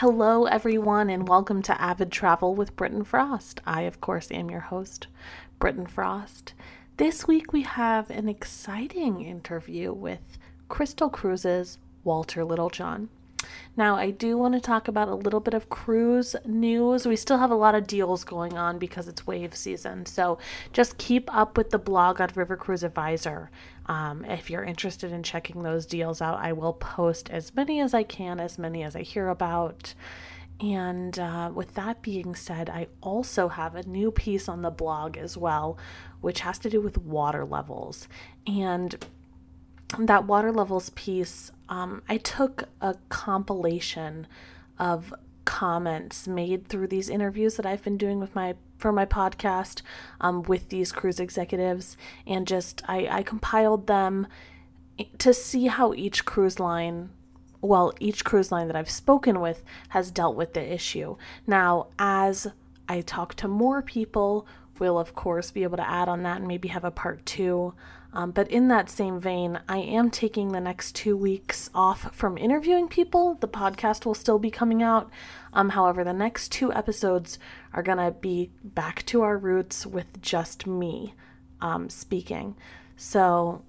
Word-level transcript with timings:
Hello, 0.00 0.44
everyone, 0.44 1.08
and 1.08 1.26
welcome 1.26 1.62
to 1.62 1.80
Avid 1.80 2.12
Travel 2.12 2.54
with 2.54 2.76
Britton 2.76 3.02
Frost. 3.02 3.62
I, 3.64 3.80
of 3.84 3.98
course, 3.98 4.30
am 4.30 4.50
your 4.50 4.60
host, 4.60 5.06
Britton 5.58 5.86
Frost. 5.86 6.52
This 6.98 7.26
week 7.26 7.54
we 7.54 7.62
have 7.62 8.10
an 8.10 8.28
exciting 8.28 9.22
interview 9.22 9.94
with 9.94 10.36
Crystal 10.68 11.08
Cruises 11.08 11.78
Walter 12.04 12.44
Littlejohn. 12.44 13.08
Now, 13.76 13.96
I 13.96 14.10
do 14.10 14.38
want 14.38 14.54
to 14.54 14.60
talk 14.60 14.88
about 14.88 15.08
a 15.08 15.14
little 15.14 15.40
bit 15.40 15.54
of 15.54 15.68
cruise 15.68 16.34
news. 16.44 17.06
We 17.06 17.16
still 17.16 17.38
have 17.38 17.50
a 17.50 17.56
lot 17.56 17.74
of 17.74 17.86
deals 17.86 18.24
going 18.24 18.56
on 18.56 18.78
because 18.78 19.08
it's 19.08 19.26
wave 19.26 19.54
season. 19.54 20.06
So 20.06 20.38
just 20.72 20.98
keep 20.98 21.32
up 21.34 21.56
with 21.56 21.70
the 21.70 21.78
blog 21.78 22.20
on 22.20 22.30
River 22.34 22.56
Cruise 22.56 22.82
Advisor. 22.82 23.50
Um, 23.86 24.24
if 24.24 24.50
you're 24.50 24.64
interested 24.64 25.12
in 25.12 25.22
checking 25.22 25.62
those 25.62 25.86
deals 25.86 26.20
out, 26.20 26.38
I 26.38 26.52
will 26.52 26.72
post 26.72 27.30
as 27.30 27.54
many 27.54 27.80
as 27.80 27.94
I 27.94 28.02
can, 28.02 28.40
as 28.40 28.58
many 28.58 28.82
as 28.82 28.96
I 28.96 29.02
hear 29.02 29.28
about. 29.28 29.94
And 30.60 31.18
uh, 31.18 31.50
with 31.54 31.74
that 31.74 32.00
being 32.00 32.34
said, 32.34 32.70
I 32.70 32.86
also 33.02 33.48
have 33.48 33.74
a 33.74 33.86
new 33.86 34.10
piece 34.10 34.48
on 34.48 34.62
the 34.62 34.70
blog 34.70 35.18
as 35.18 35.36
well, 35.36 35.76
which 36.22 36.40
has 36.40 36.58
to 36.60 36.70
do 36.70 36.80
with 36.80 36.96
water 36.96 37.44
levels. 37.44 38.08
And 38.46 38.96
that 39.98 40.24
water 40.24 40.52
levels 40.52 40.90
piece, 40.90 41.50
um, 41.68 42.02
I 42.08 42.16
took 42.18 42.64
a 42.80 42.96
compilation 43.08 44.26
of 44.78 45.14
comments 45.44 46.26
made 46.26 46.66
through 46.66 46.88
these 46.88 47.08
interviews 47.08 47.54
that 47.56 47.66
I've 47.66 47.82
been 47.82 47.96
doing 47.96 48.20
with 48.20 48.34
my 48.34 48.54
for 48.78 48.92
my 48.92 49.06
podcast 49.06 49.80
um, 50.20 50.42
with 50.42 50.68
these 50.68 50.92
cruise 50.92 51.18
executives, 51.18 51.96
and 52.26 52.46
just 52.46 52.82
I, 52.86 53.08
I 53.10 53.22
compiled 53.22 53.86
them 53.86 54.26
to 55.18 55.32
see 55.32 55.66
how 55.66 55.94
each 55.94 56.24
cruise 56.24 56.60
line 56.60 57.10
well, 57.62 57.92
each 58.00 58.24
cruise 58.24 58.52
line 58.52 58.66
that 58.68 58.76
I've 58.76 58.90
spoken 58.90 59.40
with 59.40 59.64
has 59.88 60.10
dealt 60.10 60.36
with 60.36 60.52
the 60.52 60.72
issue. 60.72 61.16
Now, 61.46 61.88
as 61.98 62.46
I 62.88 63.00
talk 63.00 63.34
to 63.36 63.48
more 63.48 63.82
people, 63.82 64.46
we'll 64.78 64.98
of 64.98 65.14
course 65.14 65.50
be 65.50 65.62
able 65.62 65.78
to 65.78 65.88
add 65.88 66.08
on 66.08 66.22
that 66.24 66.38
and 66.38 66.46
maybe 66.46 66.68
have 66.68 66.84
a 66.84 66.90
part 66.90 67.24
two. 67.26 67.74
Um, 68.16 68.30
but 68.30 68.48
in 68.50 68.68
that 68.68 68.88
same 68.88 69.20
vein, 69.20 69.60
I 69.68 69.76
am 69.76 70.10
taking 70.10 70.48
the 70.48 70.60
next 70.60 70.94
two 70.94 71.14
weeks 71.18 71.68
off 71.74 72.16
from 72.16 72.38
interviewing 72.38 72.88
people. 72.88 73.34
The 73.34 73.46
podcast 73.46 74.06
will 74.06 74.14
still 74.14 74.38
be 74.38 74.50
coming 74.50 74.82
out. 74.82 75.10
Um, 75.52 75.68
however, 75.68 76.02
the 76.02 76.14
next 76.14 76.50
two 76.50 76.72
episodes 76.72 77.38
are 77.74 77.82
going 77.82 77.98
to 77.98 78.12
be 78.12 78.50
back 78.64 79.04
to 79.06 79.20
our 79.20 79.36
roots 79.36 79.84
with 79.84 80.22
just 80.22 80.66
me 80.66 81.12
um, 81.60 81.90
speaking. 81.90 82.56
So 82.96 83.62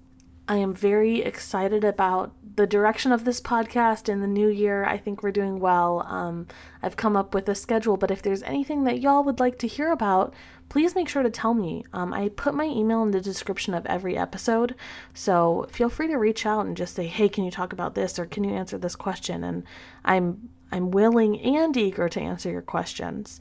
I 0.48 0.56
am 0.56 0.72
very 0.72 1.20
excited 1.20 1.84
about 1.84 2.32
the 2.56 2.66
direction 2.66 3.12
of 3.12 3.26
this 3.26 3.38
podcast 3.38 4.08
in 4.08 4.22
the 4.22 4.26
new 4.26 4.48
year. 4.48 4.82
I 4.82 4.96
think 4.96 5.22
we're 5.22 5.30
doing 5.30 5.60
well. 5.60 6.06
Um, 6.08 6.46
I've 6.82 6.96
come 6.96 7.18
up 7.18 7.34
with 7.34 7.50
a 7.50 7.54
schedule, 7.54 7.98
but 7.98 8.10
if 8.10 8.22
there's 8.22 8.42
anything 8.44 8.84
that 8.84 9.00
y'all 9.00 9.22
would 9.24 9.40
like 9.40 9.58
to 9.58 9.66
hear 9.66 9.92
about, 9.92 10.32
please 10.70 10.94
make 10.94 11.06
sure 11.06 11.22
to 11.22 11.28
tell 11.28 11.52
me. 11.52 11.84
Um, 11.92 12.14
I 12.14 12.30
put 12.30 12.54
my 12.54 12.64
email 12.64 13.02
in 13.02 13.10
the 13.10 13.20
description 13.20 13.74
of 13.74 13.84
every 13.84 14.16
episode, 14.16 14.74
so 15.12 15.66
feel 15.70 15.90
free 15.90 16.08
to 16.08 16.16
reach 16.16 16.46
out 16.46 16.64
and 16.64 16.78
just 16.78 16.94
say, 16.94 17.06
"Hey, 17.06 17.28
can 17.28 17.44
you 17.44 17.50
talk 17.50 17.74
about 17.74 17.94
this?" 17.94 18.18
or 18.18 18.24
"Can 18.24 18.42
you 18.42 18.54
answer 18.54 18.78
this 18.78 18.96
question?" 18.96 19.44
And 19.44 19.64
I'm 20.02 20.48
I'm 20.72 20.90
willing 20.90 21.38
and 21.40 21.76
eager 21.76 22.08
to 22.08 22.20
answer 22.20 22.50
your 22.50 22.62
questions. 22.62 23.38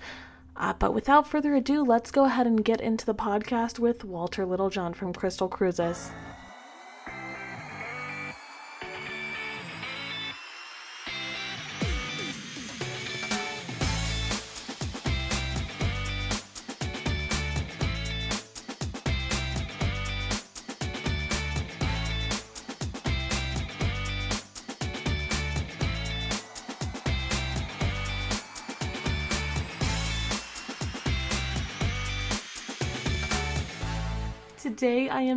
Uh, 0.57 0.73
but 0.73 0.93
without 0.93 1.27
further 1.27 1.55
ado, 1.55 1.83
let's 1.83 2.11
go 2.11 2.25
ahead 2.25 2.47
and 2.47 2.65
get 2.65 2.81
into 2.81 3.05
the 3.05 3.15
podcast 3.15 3.79
with 3.79 4.03
Walter 4.03 4.45
Littlejohn 4.45 4.93
from 4.93 5.13
Crystal 5.13 5.47
Cruises. 5.47 6.11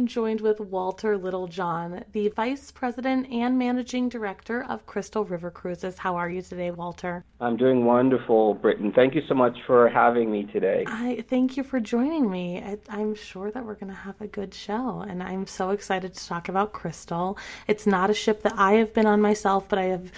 Am 0.00 0.06
joined 0.06 0.41
with 0.41 0.59
Walter 0.61 1.19
Littlejohn, 1.19 2.03
the 2.12 2.28
Vice 2.31 2.71
President 2.71 3.31
and 3.31 3.59
Managing 3.59 4.09
Director 4.09 4.65
of 4.65 4.87
Crystal 4.87 5.27
River 5.27 5.50
Cruises. 5.50 5.99
How 5.99 6.16
are 6.16 6.31
you 6.31 6.41
today, 6.41 6.71
Walter? 6.71 7.22
I'm 7.38 7.59
doing 7.59 7.84
wonderful, 7.84 8.55
Britton. 8.55 8.93
Thank 8.93 9.15
you 9.15 9.21
so 9.28 9.34
much 9.34 9.59
for 9.66 9.91
having 9.91 10.31
me 10.31 10.44
today. 10.44 10.84
I 10.87 11.22
thank 11.28 11.59
you 11.59 11.62
for 11.62 11.81
joining 11.81 12.31
me. 12.31 12.62
I, 12.88 12.99
am 12.99 13.15
sure 13.15 13.50
that 13.50 13.62
we're 13.62 13.75
going 13.75 13.93
to 13.93 13.99
have 13.99 14.19
a 14.22 14.27
good 14.27 14.55
show, 14.55 15.05
and 15.06 15.22
I'm 15.22 15.47
so 15.47 15.69
excited 15.69 16.15
to 16.15 16.27
talk 16.27 16.49
about 16.49 16.72
Crystal. 16.72 17.37
It's 17.69 17.87
not 17.87 18.09
a 18.09 18.15
ship 18.15 18.41
that 18.44 18.55
I 18.56 18.72
have 18.77 18.94
been 18.94 19.06
on 19.06 19.21
myself, 19.21 19.69
but 19.69 19.78
I 19.78 19.84
have 19.84 20.11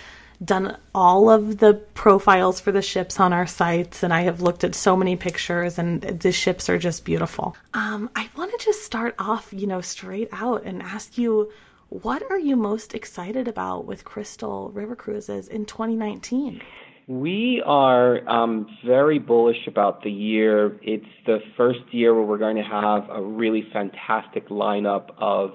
done 0.44 0.76
all 0.94 1.30
of 1.30 1.58
the 1.58 1.74
profiles 1.94 2.60
for 2.60 2.72
the 2.72 2.82
ships 2.82 3.20
on 3.20 3.32
our 3.32 3.46
sites 3.46 4.02
and 4.02 4.12
I 4.12 4.22
have 4.22 4.40
looked 4.40 4.64
at 4.64 4.74
so 4.74 4.96
many 4.96 5.16
pictures 5.16 5.78
and 5.78 6.02
the 6.02 6.32
ships 6.32 6.68
are 6.68 6.78
just 6.78 7.04
beautiful. 7.04 7.56
Um, 7.74 8.10
I 8.16 8.28
want 8.36 8.50
to 8.58 8.64
just 8.64 8.84
start 8.84 9.14
off, 9.18 9.52
you 9.52 9.66
know, 9.66 9.80
straight 9.80 10.28
out 10.32 10.64
and 10.64 10.82
ask 10.82 11.18
you 11.18 11.52
what 11.88 12.22
are 12.30 12.38
you 12.38 12.56
most 12.56 12.94
excited 12.94 13.46
about 13.46 13.84
with 13.84 14.04
Crystal 14.04 14.70
River 14.70 14.96
Cruises 14.96 15.48
in 15.48 15.66
2019? 15.66 16.62
We 17.06 17.62
are 17.66 18.26
um, 18.28 18.66
very 18.86 19.18
bullish 19.18 19.66
about 19.66 20.02
the 20.02 20.10
year. 20.10 20.78
It's 20.82 21.04
the 21.26 21.40
first 21.56 21.80
year 21.90 22.14
where 22.14 22.22
we're 22.22 22.38
going 22.38 22.56
to 22.56 22.62
have 22.62 23.10
a 23.10 23.20
really 23.20 23.66
fantastic 23.72 24.48
lineup 24.48 25.10
of 25.18 25.50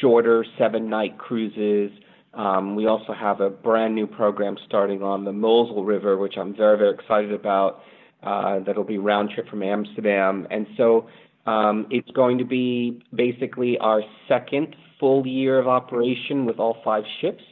shorter 0.00 0.46
seven 0.56 0.88
night 0.88 1.18
cruises 1.18 1.90
um, 2.34 2.76
we 2.76 2.86
also 2.86 3.12
have 3.12 3.40
a 3.40 3.50
brand 3.50 3.94
new 3.94 4.06
program 4.06 4.56
starting 4.66 5.02
on 5.02 5.24
the 5.24 5.32
Mosel 5.32 5.84
River, 5.84 6.16
which 6.16 6.34
I'm 6.36 6.54
very, 6.54 6.78
very 6.78 6.94
excited 6.94 7.32
about. 7.32 7.82
Uh, 8.22 8.60
that'll 8.60 8.84
be 8.84 8.98
round 8.98 9.30
trip 9.30 9.48
from 9.48 9.62
Amsterdam. 9.62 10.46
And 10.50 10.66
so 10.76 11.08
um, 11.46 11.86
it's 11.90 12.10
going 12.10 12.38
to 12.38 12.44
be 12.44 13.02
basically 13.14 13.78
our 13.78 14.02
second 14.26 14.74
full 15.00 15.26
year 15.26 15.58
of 15.58 15.68
operation 15.68 16.44
with 16.44 16.58
all 16.58 16.78
five 16.84 17.04
ships. 17.20 17.42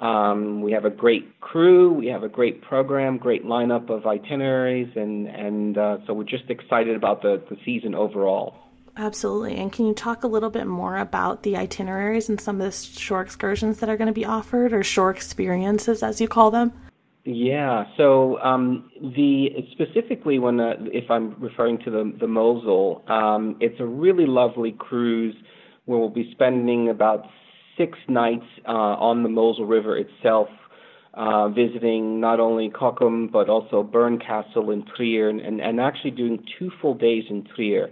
Um, 0.00 0.62
we 0.62 0.72
have 0.72 0.86
a 0.86 0.90
great 0.90 1.40
crew, 1.40 1.92
we 1.92 2.06
have 2.06 2.22
a 2.22 2.28
great 2.28 2.62
program, 2.62 3.18
great 3.18 3.44
lineup 3.44 3.90
of 3.90 4.06
itineraries, 4.06 4.88
and, 4.96 5.26
and 5.28 5.76
uh, 5.76 5.98
so 6.06 6.14
we're 6.14 6.24
just 6.24 6.48
excited 6.48 6.96
about 6.96 7.20
the, 7.20 7.42
the 7.50 7.56
season 7.66 7.94
overall. 7.94 8.54
Absolutely. 8.96 9.56
And 9.56 9.72
can 9.72 9.86
you 9.86 9.94
talk 9.94 10.24
a 10.24 10.26
little 10.26 10.50
bit 10.50 10.66
more 10.66 10.98
about 10.98 11.42
the 11.42 11.56
itineraries 11.56 12.28
and 12.28 12.40
some 12.40 12.60
of 12.60 12.70
the 12.70 12.76
shore 12.76 13.22
excursions 13.22 13.78
that 13.78 13.88
are 13.88 13.96
going 13.96 14.08
to 14.08 14.12
be 14.12 14.24
offered 14.24 14.72
or 14.72 14.82
shore 14.82 15.10
experiences, 15.10 16.02
as 16.02 16.20
you 16.20 16.28
call 16.28 16.50
them? 16.50 16.72
Yeah. 17.24 17.84
So 17.96 18.38
um, 18.40 18.90
the 19.00 19.48
specifically 19.72 20.38
when 20.38 20.58
uh, 20.58 20.74
if 20.92 21.10
I'm 21.10 21.38
referring 21.38 21.78
to 21.84 21.90
the 21.90 22.12
the 22.18 22.26
Mosel, 22.26 23.02
um, 23.08 23.56
it's 23.60 23.78
a 23.78 23.84
really 23.84 24.26
lovely 24.26 24.72
cruise 24.72 25.36
where 25.84 25.98
we'll 25.98 26.08
be 26.08 26.30
spending 26.32 26.88
about 26.88 27.26
six 27.76 27.98
nights 28.08 28.46
uh, 28.66 28.70
on 28.70 29.22
the 29.22 29.28
Mosel 29.28 29.66
River 29.66 29.98
itself, 29.98 30.48
uh, 31.14 31.48
visiting 31.48 32.20
not 32.20 32.40
only 32.40 32.70
Cochem 32.70 33.30
but 33.30 33.48
also 33.48 33.82
Bernkastel 33.82 34.72
in 34.72 34.84
Trier, 34.96 35.28
and, 35.28 35.40
and, 35.40 35.60
and 35.60 35.78
actually 35.80 36.12
doing 36.12 36.42
two 36.58 36.70
full 36.80 36.94
days 36.94 37.24
in 37.28 37.46
Trier. 37.54 37.90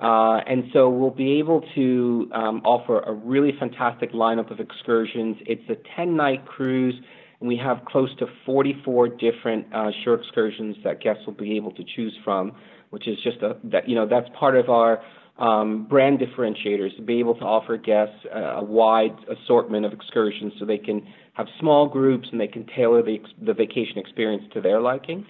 Uh, 0.00 0.40
and 0.46 0.64
so 0.72 0.88
we'll 0.88 1.10
be 1.10 1.38
able 1.38 1.62
to 1.74 2.30
um, 2.32 2.62
offer 2.64 3.00
a 3.00 3.12
really 3.12 3.52
fantastic 3.58 4.12
lineup 4.12 4.50
of 4.50 4.58
excursions. 4.58 5.36
It's 5.46 5.68
a 5.68 5.76
10 5.94 6.16
night 6.16 6.46
cruise, 6.46 6.94
and 7.40 7.48
we 7.48 7.58
have 7.58 7.84
close 7.84 8.08
to 8.18 8.26
44 8.46 9.08
different 9.08 9.66
uh, 9.74 9.90
shore 10.02 10.14
excursions 10.14 10.76
that 10.84 11.02
guests 11.02 11.26
will 11.26 11.34
be 11.34 11.54
able 11.56 11.72
to 11.72 11.84
choose 11.96 12.16
from, 12.24 12.52
which 12.88 13.06
is 13.06 13.18
just 13.22 13.42
a, 13.42 13.56
that, 13.64 13.88
you 13.88 13.94
know, 13.94 14.06
that's 14.08 14.28
part 14.38 14.56
of 14.56 14.70
our 14.70 15.02
um, 15.38 15.86
brand 15.86 16.18
differentiators 16.18 16.94
to 16.96 17.02
be 17.02 17.18
able 17.18 17.34
to 17.34 17.44
offer 17.44 17.76
guests 17.76 18.24
a, 18.32 18.38
a 18.38 18.64
wide 18.64 19.16
assortment 19.28 19.84
of 19.84 19.92
excursions 19.92 20.54
so 20.58 20.64
they 20.64 20.78
can 20.78 21.06
have 21.34 21.46
small 21.58 21.86
groups 21.86 22.28
and 22.32 22.40
they 22.40 22.46
can 22.46 22.66
tailor 22.74 23.02
the, 23.02 23.18
the 23.42 23.52
vacation 23.52 23.98
experience 23.98 24.44
to 24.54 24.62
their 24.62 24.80
liking. 24.80 25.26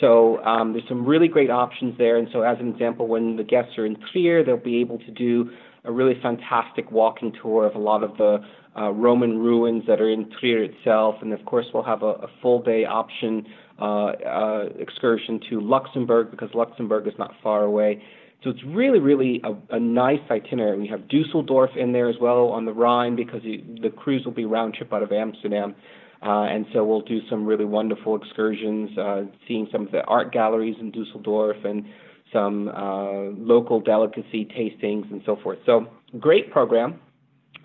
So 0.00 0.42
um, 0.44 0.72
there's 0.72 0.88
some 0.88 1.06
really 1.06 1.28
great 1.28 1.50
options 1.50 1.96
there. 1.98 2.16
And 2.16 2.28
so, 2.32 2.42
as 2.42 2.58
an 2.60 2.68
example, 2.68 3.06
when 3.06 3.36
the 3.36 3.44
guests 3.44 3.78
are 3.78 3.86
in 3.86 3.96
Trier, 4.12 4.44
they'll 4.44 4.56
be 4.56 4.80
able 4.80 4.98
to 4.98 5.10
do 5.10 5.50
a 5.84 5.92
really 5.92 6.14
fantastic 6.20 6.90
walking 6.90 7.32
tour 7.40 7.66
of 7.66 7.74
a 7.74 7.78
lot 7.78 8.02
of 8.02 8.16
the 8.16 8.38
uh, 8.76 8.90
Roman 8.90 9.38
ruins 9.38 9.84
that 9.86 10.00
are 10.00 10.10
in 10.10 10.30
Trier 10.40 10.64
itself. 10.64 11.16
And 11.20 11.32
of 11.32 11.44
course, 11.44 11.66
we'll 11.72 11.84
have 11.84 12.02
a, 12.02 12.06
a 12.06 12.28
full 12.42 12.62
day 12.62 12.84
option 12.84 13.46
uh, 13.80 14.06
uh, 14.06 14.64
excursion 14.78 15.40
to 15.50 15.60
Luxembourg 15.60 16.30
because 16.30 16.50
Luxembourg 16.54 17.06
is 17.06 17.14
not 17.18 17.32
far 17.42 17.62
away. 17.62 18.02
So 18.42 18.50
it's 18.50 18.62
really, 18.66 18.98
really 18.98 19.42
a, 19.42 19.76
a 19.76 19.80
nice 19.80 20.20
itinerary. 20.30 20.78
We 20.78 20.88
have 20.88 21.08
Dusseldorf 21.08 21.70
in 21.76 21.92
there 21.92 22.10
as 22.10 22.16
well 22.20 22.48
on 22.48 22.66
the 22.66 22.72
Rhine 22.72 23.16
because 23.16 23.42
the 23.42 23.90
cruise 23.96 24.24
will 24.24 24.32
be 24.32 24.44
round 24.44 24.74
trip 24.74 24.92
out 24.92 25.02
of 25.02 25.12
Amsterdam. 25.12 25.74
Uh, 26.24 26.44
and 26.44 26.64
so 26.72 26.82
we'll 26.84 27.02
do 27.02 27.20
some 27.28 27.44
really 27.44 27.66
wonderful 27.66 28.16
excursions, 28.16 28.96
uh, 28.96 29.24
seeing 29.46 29.68
some 29.70 29.86
of 29.86 29.92
the 29.92 30.02
art 30.04 30.32
galleries 30.32 30.76
in 30.80 30.90
Dusseldorf 30.90 31.56
and 31.64 31.84
some 32.32 32.68
uh, 32.68 33.30
local 33.38 33.78
delicacy 33.78 34.46
tastings 34.46 35.10
and 35.10 35.20
so 35.26 35.36
forth. 35.42 35.58
So 35.66 35.86
great 36.18 36.50
program. 36.50 36.98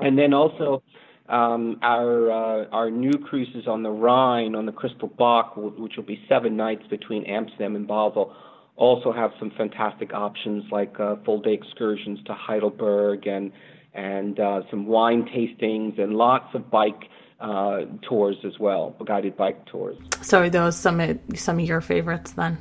And 0.01 0.17
then 0.17 0.33
also 0.33 0.83
um, 1.29 1.79
our 1.81 2.31
uh, 2.31 2.65
our 2.71 2.89
new 2.89 3.13
cruises 3.13 3.67
on 3.67 3.83
the 3.83 3.91
Rhine 3.91 4.55
on 4.55 4.65
the 4.65 4.71
Crystal 4.71 5.07
Bach, 5.07 5.53
which 5.55 5.93
will 5.95 6.03
be 6.03 6.19
seven 6.27 6.57
nights 6.57 6.83
between 6.89 7.23
Amsterdam 7.25 7.75
and 7.75 7.87
Basel, 7.87 8.33
also 8.75 9.11
have 9.11 9.31
some 9.39 9.51
fantastic 9.57 10.13
options 10.13 10.63
like 10.71 10.99
uh, 10.99 11.15
full 11.25 11.41
day 11.41 11.53
excursions 11.53 12.19
to 12.25 12.33
Heidelberg 12.33 13.27
and 13.27 13.51
and 13.93 14.39
uh, 14.39 14.61
some 14.69 14.85
wine 14.85 15.23
tastings 15.23 15.99
and 15.99 16.13
lots 16.13 16.53
of 16.55 16.69
bike 16.69 17.03
uh, 17.39 17.81
tours 18.01 18.37
as 18.43 18.59
well, 18.59 18.95
guided 19.05 19.37
bike 19.37 19.65
tours. 19.65 19.97
So 20.21 20.41
are 20.41 20.49
those 20.49 20.77
some 20.77 20.99
of, 20.99 21.19
some 21.35 21.59
of 21.59 21.65
your 21.65 21.81
favorites 21.81 22.31
then? 22.33 22.57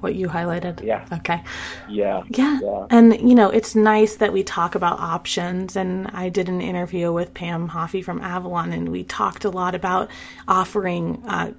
What 0.00 0.14
you 0.16 0.28
highlighted? 0.28 0.84
Yeah. 0.84 1.06
Okay. 1.10 1.42
Yeah. 1.88 2.24
yeah. 2.28 2.58
Yeah. 2.62 2.86
And 2.90 3.18
you 3.26 3.34
know, 3.34 3.48
it's 3.48 3.74
nice 3.74 4.16
that 4.16 4.34
we 4.34 4.42
talk 4.42 4.74
about 4.74 5.00
options. 5.00 5.76
And 5.76 6.08
I 6.08 6.28
did 6.28 6.50
an 6.50 6.60
interview 6.60 7.10
with 7.10 7.32
Pam 7.32 7.68
Hoffee 7.68 8.02
from 8.02 8.20
Avalon, 8.20 8.72
and 8.74 8.90
we 8.90 9.04
talked 9.04 9.46
a 9.46 9.50
lot 9.50 9.74
about 9.74 10.10
offering 10.46 11.22
uh, 11.26 11.52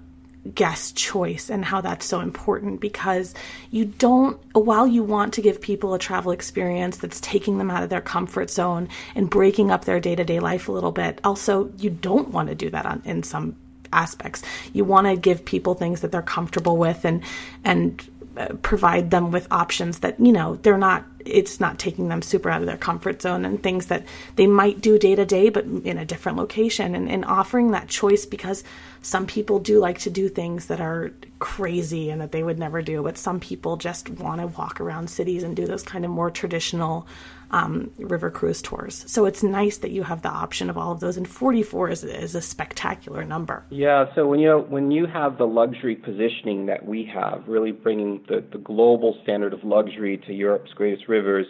guest 0.54 0.96
choice 0.96 1.50
and 1.50 1.66
how 1.66 1.82
that's 1.82 2.06
so 2.06 2.20
important 2.20 2.80
because 2.80 3.34
you 3.72 3.86
don't, 3.86 4.40
while 4.54 4.86
you 4.86 5.04
want 5.04 5.34
to 5.34 5.42
give 5.42 5.60
people 5.60 5.94
a 5.94 6.00
travel 6.00 6.32
experience 6.32 6.98
that's 6.98 7.20
taking 7.22 7.58
them 7.58 7.72
out 7.72 7.84
of 7.84 7.90
their 7.90 8.02
comfort 8.02 8.50
zone 8.50 8.88
and 9.16 9.30
breaking 9.30 9.72
up 9.72 9.86
their 9.86 10.00
day 10.00 10.16
to 10.16 10.24
day 10.24 10.40
life 10.40 10.68
a 10.68 10.72
little 10.72 10.92
bit, 10.92 11.20
also, 11.24 11.72
you 11.78 11.90
don't 11.90 12.30
want 12.30 12.50
to 12.50 12.56
do 12.56 12.70
that 12.70 12.86
on, 12.86 13.02
in 13.06 13.24
some 13.24 13.56
aspects. 13.92 14.44
You 14.74 14.84
want 14.84 15.08
to 15.08 15.16
give 15.16 15.44
people 15.44 15.74
things 15.74 16.02
that 16.02 16.12
they're 16.12 16.22
comfortable 16.22 16.78
with 16.78 17.06
and, 17.06 17.24
and, 17.64 18.08
uh, 18.38 18.50
provide 18.62 19.12
them 19.12 19.32
with 19.32 19.48
options 19.50 20.00
that 20.00 20.20
you 20.20 20.34
know 20.34 20.58
they're 20.58 20.78
not 20.78 21.06
it's 21.26 21.60
not 21.60 21.80
taking 21.80 22.08
them 22.08 22.22
super 22.22 22.50
out 22.50 22.62
of 22.62 22.68
their 22.68 22.78
comfort 22.78 23.22
zone 23.22 23.46
and 23.46 23.62
things 23.62 23.88
that 23.88 24.06
they 24.36 24.48
might 24.48 24.82
do 24.82 24.98
day 24.98 25.16
to 25.16 25.26
day 25.26 25.50
but 25.50 25.66
in 25.66 25.98
a 25.98 26.06
different 26.06 26.38
location 26.38 26.96
and, 26.96 27.10
and 27.10 27.26
offering 27.26 27.72
that 27.72 27.88
choice 27.88 28.26
because 28.26 28.64
some 29.06 29.28
people 29.28 29.60
do 29.60 29.80
like 29.80 30.00
to 30.00 30.10
do 30.10 30.28
things 30.28 30.66
that 30.66 30.82
are 30.82 31.12
crazy 31.38 32.10
and 32.10 32.20
that 32.22 32.32
they 32.32 32.42
would 32.42 32.58
never 32.58 32.82
do, 32.82 33.04
but 33.04 33.20
some 33.20 33.40
people 33.40 33.78
just 33.78 34.10
want 34.10 34.42
to 34.42 34.48
walk 34.48 34.82
around 34.82 35.12
cities 35.12 35.44
and 35.44 35.56
do 35.56 35.68
those 35.68 35.84
kind 35.84 36.04
of 36.04 36.10
more 36.10 36.32
traditional 36.32 37.06
um, 37.52 37.92
river 38.00 38.32
cruise 38.32 38.62
tours. 38.62 39.04
So 39.08 39.26
it's 39.26 39.44
nice 39.44 39.78
that 39.78 39.92
you 39.92 40.02
have 40.02 40.24
the 40.24 40.30
option 40.30 40.70
of 40.70 40.78
all 40.78 40.92
of 40.92 41.00
those, 41.02 41.18
and 41.18 41.28
44 41.28 41.90
is, 41.90 42.04
is 42.04 42.34
a 42.34 42.42
spectacular 42.42 43.24
number. 43.24 43.64
Yeah. 43.70 44.06
So 44.16 44.28
when 44.28 44.40
you 44.40 44.66
when 44.68 44.90
you 44.90 45.06
have 45.06 45.38
the 45.38 45.46
luxury 45.46 45.96
positioning 45.96 46.66
that 46.66 46.86
we 46.86 47.06
have, 47.14 47.44
really 47.48 47.72
bringing 47.72 48.26
the, 48.28 48.44
the 48.52 48.58
global 48.58 49.18
standard 49.22 49.54
of 49.54 49.64
luxury 49.64 50.18
to 50.26 50.34
Europe's 50.34 50.74
greatest 50.74 51.08
rivers, 51.16 51.48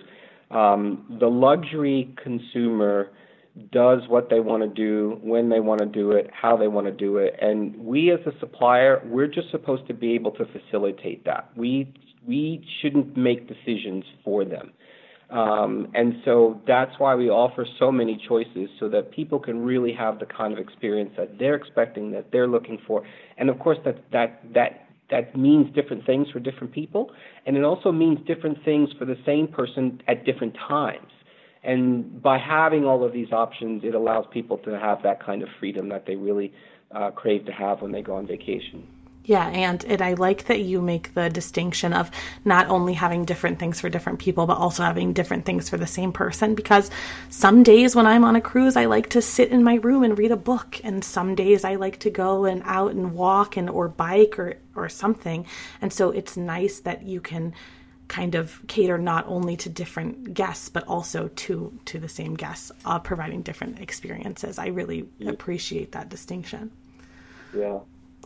um, 0.52 1.18
the 1.20 1.28
luxury 1.28 2.14
consumer 2.22 3.10
does 3.72 4.02
what 4.08 4.30
they 4.30 4.42
want 4.42 4.62
to 4.64 4.70
do, 4.70 5.18
when 5.24 5.50
they 5.50 5.62
want 5.62 5.80
to 5.80 5.86
do 5.86 6.12
it, 6.12 6.30
how 6.42 6.58
they 6.58 6.68
want 6.68 6.88
to 6.88 6.92
do 6.92 7.18
it. 7.18 7.34
And 7.42 7.76
we 7.78 8.12
as 8.12 8.20
a 8.26 8.38
supplier, 8.40 9.02
we're 9.06 9.28
just 9.28 9.50
supposed 9.52 9.88
to 9.88 9.94
be 9.94 10.14
able 10.14 10.32
to 10.32 10.46
facilitate 10.46 11.24
that. 11.26 11.50
We 11.56 11.94
we 12.28 12.66
shouldn't 12.82 13.16
make 13.16 13.48
decisions 13.48 14.04
for 14.24 14.44
them. 14.46 14.74
Um, 15.30 15.88
and 15.94 16.16
so 16.26 16.62
that's 16.68 16.92
why 16.98 17.16
we 17.16 17.30
offer 17.30 17.66
so 17.80 17.92
many 17.92 18.22
choices 18.28 18.70
so 18.80 18.90
that 18.90 19.12
people 19.12 19.40
can 19.40 19.64
really 19.64 19.94
have 19.94 20.20
the 20.20 20.26
kind 20.26 20.54
of 20.54 20.60
experience 20.60 21.12
that 21.18 21.40
they're 21.40 21.56
expecting, 21.56 22.12
that 22.12 22.32
they're 22.32 22.48
looking 22.48 22.80
for. 22.86 23.04
And 23.38 23.50
of 23.50 23.58
course 23.60 23.78
that 23.86 23.98
that 24.12 24.42
that 24.54 24.85
that 25.10 25.36
means 25.38 25.74
different 25.76 26.06
things 26.06 26.28
for 26.32 26.40
different 26.40 26.74
people, 26.74 27.12
and 27.46 27.56
it 27.56 27.64
also 27.64 27.92
means 27.92 28.20
different 28.26 28.58
things 28.66 28.90
for 28.98 29.06
the 29.06 29.18
same 29.26 29.48
person 29.48 30.02
at 30.08 30.26
different 30.26 30.56
times. 30.68 31.12
And 31.64 32.22
by 32.22 32.38
having 32.38 32.86
all 32.86 33.04
of 33.04 33.12
these 33.12 33.32
options, 33.32 33.84
it 33.84 33.96
allows 33.96 34.26
people 34.32 34.58
to 34.60 34.80
have 34.80 35.02
that 35.04 35.24
kind 35.24 35.42
of 35.42 35.50
freedom 35.60 35.90
that 35.90 36.06
they 36.06 36.16
really 36.16 36.54
uh, 36.92 37.12
crave 37.12 37.46
to 37.46 37.52
have 37.52 37.82
when 37.82 37.92
they 37.92 38.02
go 38.02 38.16
on 38.16 38.28
vacation. 38.28 38.88
Yeah, 39.26 39.48
and, 39.48 39.84
and 39.86 40.04
I 40.04 40.14
like 40.14 40.46
that 40.46 40.60
you 40.60 40.82
make 40.82 41.16
the 41.16 41.30
distinction 41.30 41.94
of 41.94 42.12
not 42.46 42.68
only 42.68 42.94
having 42.94 43.26
different 43.26 43.58
things 43.58 43.82
for 43.82 43.90
different 43.90 44.20
people, 44.20 44.46
but 44.46 44.58
also 44.58 44.84
having 44.84 45.14
different 45.14 45.46
things 45.46 45.68
for 45.68 45.78
the 45.78 45.88
same 45.88 46.12
person. 46.12 46.54
Because 46.54 46.92
some 47.30 47.64
days 47.64 47.96
when 47.96 48.06
I'm 48.06 48.24
on 48.24 48.36
a 48.36 48.42
cruise, 48.42 48.78
I 48.78 48.86
like 48.86 49.10
to 49.10 49.24
sit 49.24 49.50
in 49.50 49.64
my 49.64 49.76
room 49.76 50.04
and 50.04 50.18
read 50.18 50.32
a 50.32 50.38
book, 50.38 50.80
and 50.84 51.04
some 51.04 51.34
days 51.34 51.66
I 51.66 51.76
like 51.76 52.00
to 52.02 52.12
go 52.12 52.46
and 52.46 52.62
out 52.66 52.92
and 52.92 53.14
walk 53.14 53.58
and 53.58 53.70
or 53.70 53.88
bike 53.88 54.38
or 54.38 54.56
or 54.76 54.90
something. 54.90 55.46
And 55.82 55.92
so 55.92 56.12
it's 56.12 56.38
nice 56.38 56.82
that 56.82 57.04
you 57.04 57.20
can 57.20 57.54
kind 58.08 58.36
of 58.36 58.62
cater 58.68 59.00
not 59.00 59.26
only 59.28 59.58
to 59.58 59.68
different 59.68 60.36
guests 60.36 60.70
but 60.70 60.88
also 60.88 61.28
to 61.30 61.76
to 61.86 61.98
the 61.98 62.08
same 62.08 62.36
guests 62.36 62.72
uh, 62.86 63.00
providing 63.00 63.42
different 63.42 63.80
experiences 63.80 64.60
i 64.60 64.68
really 64.68 65.10
appreciate 65.26 65.92
that 65.94 66.08
distinction 66.08 66.70
yeah 67.52 67.80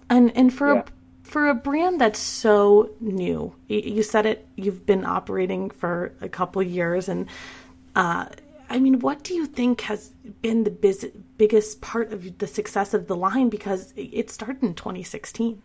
and 0.09 0.35
and 0.35 0.53
for 0.53 0.73
yeah. 0.73 0.81
a 0.81 0.83
for 1.23 1.47
a 1.47 1.53
brand 1.53 2.01
that's 2.01 2.19
so 2.19 2.89
new 2.99 3.53
you 3.67 4.01
said 4.01 4.25
it 4.25 4.47
you've 4.55 4.85
been 4.85 5.05
operating 5.05 5.69
for 5.69 6.13
a 6.21 6.29
couple 6.29 6.61
years 6.63 7.07
and 7.07 7.27
uh, 7.95 8.25
i 8.69 8.79
mean 8.79 8.99
what 8.99 9.23
do 9.23 9.33
you 9.35 9.45
think 9.45 9.81
has 9.81 10.09
been 10.41 10.63
the 10.63 10.71
biz- 10.71 11.11
biggest 11.37 11.81
part 11.81 12.11
of 12.11 12.37
the 12.37 12.45
success 12.45 12.93
of 12.93 13.07
the 13.07 13.15
line? 13.15 13.49
Because 13.49 13.93
it 13.95 14.29
started 14.29 14.61
in 14.61 14.75
2016 14.75 15.63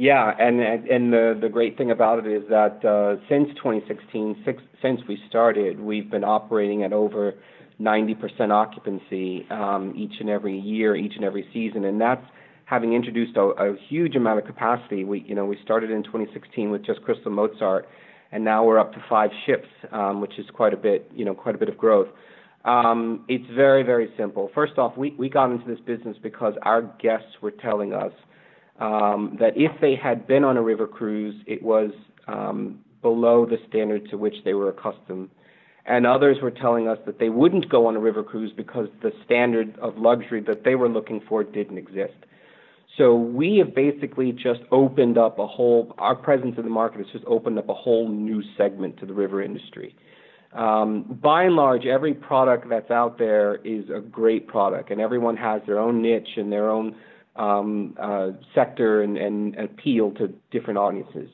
yeah, 0.00 0.34
and 0.38 0.62
and 0.62 1.12
the 1.12 1.38
the 1.38 1.50
great 1.50 1.76
thing 1.76 1.90
about 1.90 2.24
it 2.24 2.26
is 2.26 2.48
that 2.48 2.82
uh, 2.82 3.20
since 3.28 3.48
2016, 3.56 4.44
six, 4.46 4.62
since 4.80 5.02
we 5.06 5.18
started, 5.28 5.78
we've 5.78 6.10
been 6.10 6.24
operating 6.24 6.84
at 6.84 6.94
over 6.94 7.34
90% 7.78 8.50
occupancy 8.50 9.46
um, 9.50 9.92
each 9.94 10.14
and 10.20 10.30
every 10.30 10.58
year, 10.58 10.96
each 10.96 11.12
and 11.16 11.24
every 11.24 11.46
season, 11.52 11.84
and 11.84 12.00
that's 12.00 12.24
having 12.70 12.92
introduced 12.92 13.36
a, 13.36 13.40
a 13.40 13.76
huge 13.88 14.14
amount 14.14 14.38
of 14.38 14.46
capacity. 14.46 15.02
We 15.02 15.24
you 15.26 15.34
know 15.34 15.44
we 15.44 15.58
started 15.64 15.90
in 15.90 16.04
2016 16.04 16.70
with 16.70 16.86
just 16.86 17.02
Crystal 17.02 17.32
Mozart, 17.32 17.88
and 18.30 18.44
now 18.44 18.64
we're 18.64 18.78
up 18.78 18.92
to 18.92 19.04
five 19.08 19.30
ships, 19.44 19.66
um, 19.90 20.20
which 20.20 20.38
is 20.38 20.46
quite 20.54 20.72
a 20.72 20.76
bit 20.76 21.10
you 21.12 21.24
know 21.24 21.34
quite 21.34 21.56
a 21.56 21.58
bit 21.58 21.68
of 21.68 21.76
growth. 21.76 22.08
Um, 22.64 23.24
it's 23.28 23.50
very 23.54 23.82
very 23.82 24.08
simple. 24.16 24.50
First 24.54 24.78
off, 24.78 24.96
we 24.96 25.10
we 25.18 25.28
got 25.28 25.50
into 25.50 25.66
this 25.66 25.80
business 25.80 26.16
because 26.22 26.54
our 26.62 26.82
guests 27.02 27.42
were 27.42 27.50
telling 27.50 27.92
us 27.92 28.12
um, 28.78 29.36
that 29.40 29.54
if 29.56 29.72
they 29.80 29.96
had 29.96 30.28
been 30.28 30.44
on 30.44 30.56
a 30.56 30.62
river 30.62 30.86
cruise, 30.86 31.34
it 31.48 31.62
was 31.62 31.90
um, 32.28 32.78
below 33.02 33.46
the 33.46 33.56
standard 33.68 34.08
to 34.10 34.16
which 34.16 34.36
they 34.44 34.54
were 34.54 34.68
accustomed. 34.68 35.28
And 35.86 36.06
others 36.06 36.36
were 36.40 36.52
telling 36.52 36.86
us 36.86 36.98
that 37.06 37.18
they 37.18 37.30
wouldn't 37.30 37.68
go 37.68 37.86
on 37.86 37.96
a 37.96 37.98
river 37.98 38.22
cruise 38.22 38.52
because 38.56 38.86
the 39.02 39.10
standard 39.24 39.76
of 39.80 39.96
luxury 39.96 40.40
that 40.42 40.62
they 40.62 40.76
were 40.76 40.88
looking 40.88 41.20
for 41.28 41.42
didn't 41.42 41.78
exist. 41.78 42.14
So 43.00 43.14
we 43.14 43.56
have 43.64 43.74
basically 43.74 44.30
just 44.30 44.60
opened 44.70 45.16
up 45.16 45.38
a 45.38 45.46
whole, 45.46 45.94
our 45.96 46.14
presence 46.14 46.56
in 46.58 46.64
the 46.64 46.70
market 46.70 46.98
has 46.98 47.06
just 47.10 47.24
opened 47.24 47.58
up 47.58 47.70
a 47.70 47.74
whole 47.74 48.06
new 48.10 48.42
segment 48.58 48.98
to 48.98 49.06
the 49.06 49.14
river 49.14 49.42
industry. 49.42 49.96
Um, 50.52 51.18
by 51.22 51.44
and 51.44 51.56
large, 51.56 51.86
every 51.86 52.12
product 52.12 52.68
that's 52.68 52.90
out 52.90 53.16
there 53.16 53.54
is 53.64 53.88
a 53.88 54.00
great 54.00 54.46
product, 54.48 54.90
and 54.90 55.00
everyone 55.00 55.34
has 55.38 55.62
their 55.66 55.78
own 55.78 56.02
niche 56.02 56.28
and 56.36 56.52
their 56.52 56.68
own 56.68 56.94
um, 57.36 57.96
uh, 57.98 58.32
sector 58.54 59.00
and, 59.00 59.16
and 59.16 59.56
appeal 59.56 60.10
to 60.16 60.34
different 60.50 60.78
audiences. 60.78 61.30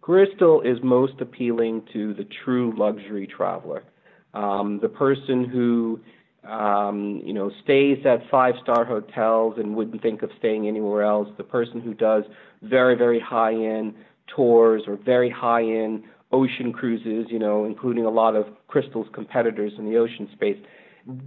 Crystal 0.00 0.62
is 0.62 0.78
most 0.82 1.20
appealing 1.20 1.82
to 1.92 2.14
the 2.14 2.26
true 2.42 2.72
luxury 2.78 3.26
traveler, 3.26 3.84
um, 4.32 4.78
the 4.80 4.88
person 4.88 5.44
who 5.44 6.00
um, 6.44 7.20
you 7.24 7.32
know 7.32 7.50
stays 7.62 8.04
at 8.04 8.28
five-star 8.30 8.84
hotels 8.84 9.54
and 9.58 9.76
wouldn't 9.76 10.02
think 10.02 10.22
of 10.22 10.30
staying 10.38 10.66
anywhere 10.68 11.02
else. 11.02 11.28
The 11.36 11.44
person 11.44 11.80
who 11.80 11.94
does 11.94 12.24
very 12.62 12.96
very 12.96 13.20
high-end 13.20 13.94
tours 14.34 14.82
or 14.86 14.96
very 14.96 15.30
high-end 15.30 16.04
ocean 16.32 16.72
cruises, 16.72 17.26
you 17.28 17.38
know, 17.38 17.64
including 17.64 18.04
a 18.04 18.10
lot 18.10 18.36
of 18.36 18.46
Crystal's 18.68 19.08
competitors 19.12 19.72
in 19.78 19.90
the 19.90 19.96
ocean 19.96 20.28
space 20.32 20.56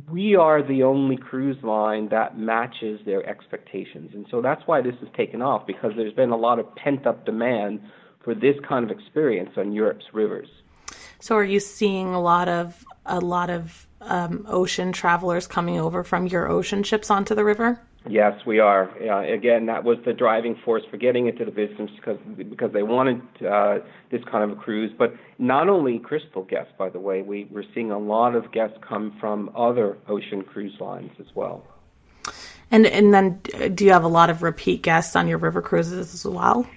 we 0.10 0.36
are 0.36 0.66
the 0.66 0.84
only 0.84 1.18
cruise 1.18 1.62
line 1.64 2.10
that 2.10 2.38
matches 2.38 3.00
their 3.06 3.28
expectations. 3.28 4.12
And 4.14 4.26
so 4.30 4.42
that's 4.42 4.62
why 4.66 4.82
this 4.82 4.96
has 5.00 5.10
taken 5.16 5.42
off 5.42 5.66
because 5.66 5.92
there's 5.96 6.14
been 6.14 6.30
a 6.30 6.38
lot 6.38 6.60
of 6.60 6.74
pent 6.76 7.08
up 7.08 7.26
demand 7.26 7.82
for 8.24 8.34
this 8.34 8.56
kind 8.68 8.90
of 8.90 8.92
experience 8.92 9.52
on 9.58 9.74
Europe's 9.74 10.06
rivers. 10.14 10.48
So 11.20 11.36
are 11.36 11.44
you 11.44 11.60
seeing 11.60 12.14
a 12.14 12.22
lot 12.22 12.48
of 12.48 12.86
a 13.06 13.20
lot 13.20 13.50
of 13.50 13.88
um, 14.08 14.46
ocean 14.48 14.92
travelers 14.92 15.48
coming 15.48 15.80
over 15.80 16.04
from 16.04 16.28
your 16.28 16.50
ocean 16.50 16.84
ships 16.84 17.10
onto 17.10 17.36
the 17.36 17.44
river? 17.44 17.80
Yes, 18.08 18.46
we 18.46 18.60
are. 18.60 18.90
Uh, 19.02 19.34
again, 19.34 19.68
that 19.68 19.86
was 19.86 19.98
the 20.06 20.12
driving 20.12 20.56
force 20.66 20.84
for 20.92 20.98
getting 20.98 21.28
into 21.28 21.46
the 21.46 21.52
business 21.52 21.90
because 21.96 22.18
because 22.50 22.74
they 22.74 22.84
wanted 22.84 23.22
uh, 23.48 23.80
this 24.12 24.22
kind 24.30 24.44
of 24.50 24.58
a 24.58 24.62
cruise. 24.62 24.92
But 24.98 25.16
not 25.40 25.70
only 25.70 26.00
Crystal 26.00 26.44
guests, 26.44 26.74
by 26.78 26.90
the 26.90 27.00
way, 27.00 27.22
we 27.22 27.48
we're 27.50 27.64
seeing 27.74 27.92
a 27.92 27.98
lot 27.98 28.36
of 28.36 28.52
guests 28.52 28.78
come 28.88 29.16
from 29.22 29.52
other 29.56 29.98
ocean 30.10 30.44
cruise 30.44 30.76
lines 30.82 31.12
as 31.20 31.28
well. 31.34 31.66
And 32.72 32.86
and 32.86 33.14
then 33.14 33.40
do 33.74 33.86
you 33.86 33.94
have 33.94 34.04
a 34.04 34.10
lot 34.10 34.30
of 34.30 34.44
repeat 34.44 34.82
guests 34.82 35.16
on 35.16 35.30
your 35.30 35.38
river 35.38 35.62
cruises 35.62 36.14
as 36.14 36.26
well? 36.26 36.68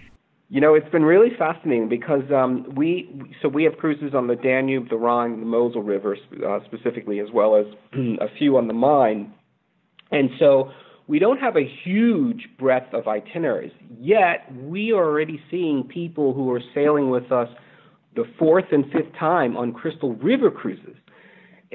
You 0.48 0.60
know, 0.60 0.74
it's 0.74 0.88
been 0.90 1.04
really 1.04 1.30
fascinating 1.36 1.88
because 1.88 2.22
um, 2.32 2.72
we 2.76 3.34
so 3.42 3.48
we 3.48 3.64
have 3.64 3.76
cruises 3.78 4.14
on 4.14 4.28
the 4.28 4.36
Danube, 4.36 4.88
the 4.88 4.96
Rhine, 4.96 5.40
the 5.40 5.46
Mosel 5.46 5.82
River 5.82 6.16
uh, 6.46 6.60
specifically, 6.64 7.18
as 7.18 7.28
well 7.34 7.56
as 7.56 7.66
a 8.20 8.28
few 8.38 8.56
on 8.56 8.68
the 8.68 8.74
Main, 8.74 9.32
and 10.12 10.30
so 10.38 10.70
we 11.08 11.18
don't 11.18 11.38
have 11.38 11.56
a 11.56 11.68
huge 11.84 12.48
breadth 12.58 12.94
of 12.94 13.08
itineraries. 13.08 13.72
Yet 13.98 14.52
we 14.54 14.92
are 14.92 15.04
already 15.04 15.40
seeing 15.50 15.82
people 15.82 16.32
who 16.32 16.50
are 16.52 16.62
sailing 16.74 17.10
with 17.10 17.32
us 17.32 17.48
the 18.14 18.24
fourth 18.38 18.66
and 18.72 18.84
fifth 18.86 19.14
time 19.18 19.56
on 19.56 19.72
Crystal 19.72 20.14
River 20.14 20.50
cruises 20.50 20.96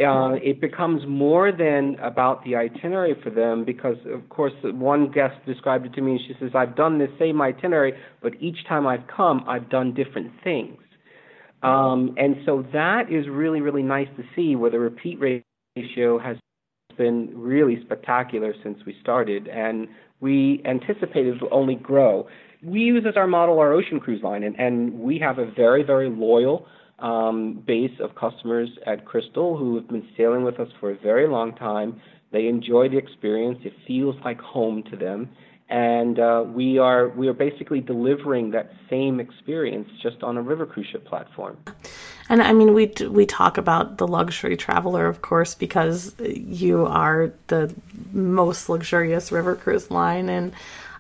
uh, 0.04 0.34
it 0.34 0.62
becomes 0.62 1.02
more 1.08 1.52
than 1.52 1.98
about 2.02 2.44
the 2.44 2.56
itinerary 2.56 3.16
for 3.24 3.30
them 3.30 3.66
because, 3.66 3.98
of 4.12 4.28
course, 4.30 4.54
one 4.64 5.12
guest 5.12 5.36
described 5.46 5.86
it 5.86 5.94
to 5.94 6.02
me. 6.02 6.12
and 6.14 6.22
She 6.28 6.34
says, 6.40 6.52
I've 6.56 6.76
done 6.76 6.98
the 6.98 7.08
same 7.20 7.42
itinerary, 7.42 7.94
but 8.22 8.34
each 8.40 8.58
time 8.68 8.88
I've 8.88 9.08
come, 9.08 9.44
I've 9.48 9.70
done 9.70 9.94
different 9.94 10.32
things. 10.44 10.78
Um, 11.64 12.16
and 12.18 12.38
so 12.46 12.66
that 12.74 13.12
is 13.12 13.28
really, 13.28 13.62
really 13.62 13.84
nice 13.84 14.08
to 14.18 14.24
see 14.36 14.56
where 14.56 14.72
the 14.72 14.80
repeat 14.80 15.20
ratio 15.20 16.20
has 16.20 16.38
been 16.98 17.32
really 17.36 17.80
spectacular 17.84 18.54
since 18.64 18.80
we 18.86 18.96
started. 19.02 19.48
And 19.48 19.88
we 20.20 20.62
anticipate 20.66 21.28
it 21.28 21.42
will 21.42 21.50
only 21.52 21.76
grow. 21.76 22.28
We 22.64 22.82
use 22.82 23.06
as 23.08 23.18
our 23.18 23.28
model 23.28 23.60
our 23.60 23.74
ocean 23.74 24.00
cruise 24.00 24.22
line, 24.24 24.44
and, 24.44 24.60
and 24.60 25.00
we 25.00 25.20
have 25.20 25.40
a 25.40 25.52
very, 25.52 25.84
very 25.84 26.10
loyal 26.10 26.68
um, 27.02 27.64
base 27.66 28.00
of 28.00 28.16
customers 28.16 28.70
at 28.86 29.06
Crystal 29.06 29.58
who 29.58 29.76
have 29.76 29.88
been 29.88 30.08
sailing 30.16 30.44
with 30.44 30.60
us 30.60 30.70
for 30.80 30.92
a 30.92 30.98
very 30.98 31.28
long 31.28 31.54
time. 31.56 32.00
They 32.32 32.48
enjoy 32.48 32.90
the 32.90 32.98
experience. 32.98 33.60
It 33.64 33.74
feels 33.86 34.16
like 34.24 34.40
home 34.40 34.84
to 34.84 34.96
them, 34.96 35.30
and 35.70 36.20
uh, 36.20 36.46
we 36.48 36.78
are 36.78 37.10
we 37.10 37.28
are 37.28 37.34
basically 37.34 37.82
delivering 37.82 38.52
that 38.52 38.72
same 38.90 39.20
experience 39.20 39.90
just 40.02 40.24
on 40.24 40.38
a 40.38 40.42
river 40.42 40.66
cruise 40.66 40.88
ship 40.88 41.06
platform. 41.06 41.58
And 42.30 42.42
I 42.42 42.54
mean, 42.54 42.74
we 42.74 42.94
we 43.10 43.26
talk 43.26 43.58
about 43.58 43.98
the 43.98 44.08
luxury 44.08 44.56
traveler, 44.56 45.08
of 45.08 45.22
course, 45.22 45.56
because 45.56 46.16
you 46.20 46.86
are 46.86 47.34
the 47.48 47.76
most 48.14 48.70
luxurious 48.70 49.32
river 49.32 49.56
cruise 49.56 49.92
line, 49.92 50.30
and 50.30 50.54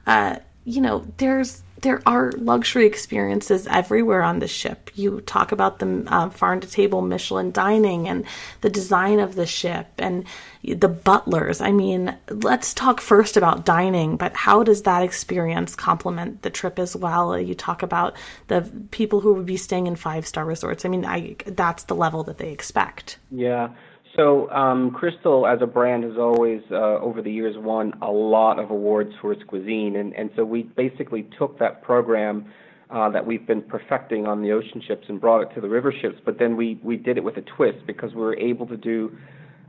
uh, 0.07 0.37
you 0.65 0.81
know, 0.81 1.05
there's 1.17 1.63
there 1.81 2.01
are 2.05 2.31
luxury 2.33 2.85
experiences 2.85 3.67
everywhere 3.67 4.21
on 4.21 4.39
the 4.39 4.47
ship. 4.47 4.91
You 4.93 5.21
talk 5.21 5.51
about 5.51 5.79
the 5.79 6.03
uh, 6.07 6.29
farm 6.29 6.59
to 6.59 6.69
table 6.69 7.01
Michelin 7.01 7.51
dining 7.51 8.07
and 8.07 8.25
the 8.61 8.69
design 8.69 9.19
of 9.19 9.35
the 9.35 9.47
ship 9.47 9.87
and 9.97 10.25
the 10.63 10.87
butlers. 10.87 11.59
I 11.59 11.71
mean, 11.71 12.15
let's 12.29 12.73
talk 12.73 13.01
first 13.01 13.35
about 13.35 13.65
dining, 13.65 14.15
but 14.15 14.35
how 14.35 14.63
does 14.63 14.83
that 14.83 15.01
experience 15.01 15.75
complement 15.75 16.43
the 16.43 16.51
trip 16.51 16.77
as 16.77 16.95
well? 16.95 17.39
You 17.39 17.55
talk 17.55 17.81
about 17.81 18.15
the 18.47 18.71
people 18.91 19.19
who 19.19 19.33
would 19.33 19.47
be 19.47 19.57
staying 19.57 19.87
in 19.87 19.95
five 19.95 20.27
star 20.27 20.45
resorts. 20.45 20.85
I 20.85 20.89
mean, 20.89 21.05
I, 21.05 21.35
that's 21.47 21.85
the 21.85 21.95
level 21.95 22.23
that 22.25 22.37
they 22.37 22.51
expect. 22.51 23.17
Yeah. 23.31 23.69
So 24.15 24.49
um, 24.49 24.91
Crystal, 24.91 25.47
as 25.47 25.59
a 25.61 25.65
brand, 25.65 26.03
has 26.03 26.17
always, 26.17 26.61
uh, 26.69 26.99
over 26.99 27.21
the 27.21 27.31
years, 27.31 27.55
won 27.57 27.93
a 28.01 28.11
lot 28.11 28.59
of 28.59 28.69
awards 28.69 29.11
for 29.21 29.31
its 29.31 29.43
cuisine, 29.43 29.95
and 29.95 30.13
and 30.13 30.29
so 30.35 30.43
we 30.43 30.63
basically 30.63 31.29
took 31.37 31.57
that 31.59 31.81
program 31.81 32.45
uh, 32.89 33.09
that 33.09 33.25
we've 33.25 33.47
been 33.47 33.61
perfecting 33.61 34.27
on 34.27 34.41
the 34.41 34.51
ocean 34.51 34.81
ships 34.85 35.05
and 35.07 35.21
brought 35.21 35.41
it 35.41 35.55
to 35.55 35.61
the 35.61 35.69
river 35.69 35.93
ships. 36.01 36.17
But 36.25 36.39
then 36.39 36.57
we 36.57 36.79
we 36.83 36.97
did 36.97 37.17
it 37.17 37.23
with 37.23 37.37
a 37.37 37.41
twist 37.41 37.79
because 37.87 38.13
we 38.13 38.21
were 38.21 38.37
able 38.37 38.67
to 38.67 38.75
do 38.75 39.15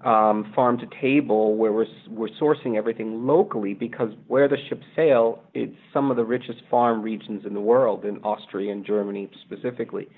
um, 0.04 0.52
farm 0.56 0.78
to 0.78 0.86
table 1.00 1.54
where 1.56 1.72
we're 1.72 1.86
we're 2.10 2.28
sourcing 2.40 2.76
everything 2.76 3.24
locally 3.24 3.74
because 3.74 4.10
where 4.26 4.48
the 4.48 4.56
ships 4.68 4.84
sail, 4.96 5.40
it's 5.54 5.76
some 5.92 6.10
of 6.10 6.16
the 6.16 6.24
richest 6.24 6.62
farm 6.68 7.00
regions 7.02 7.44
in 7.46 7.54
the 7.54 7.60
world 7.60 8.04
in 8.04 8.16
Austria 8.24 8.72
and 8.72 8.84
Germany 8.84 9.30
specifically. 9.44 10.08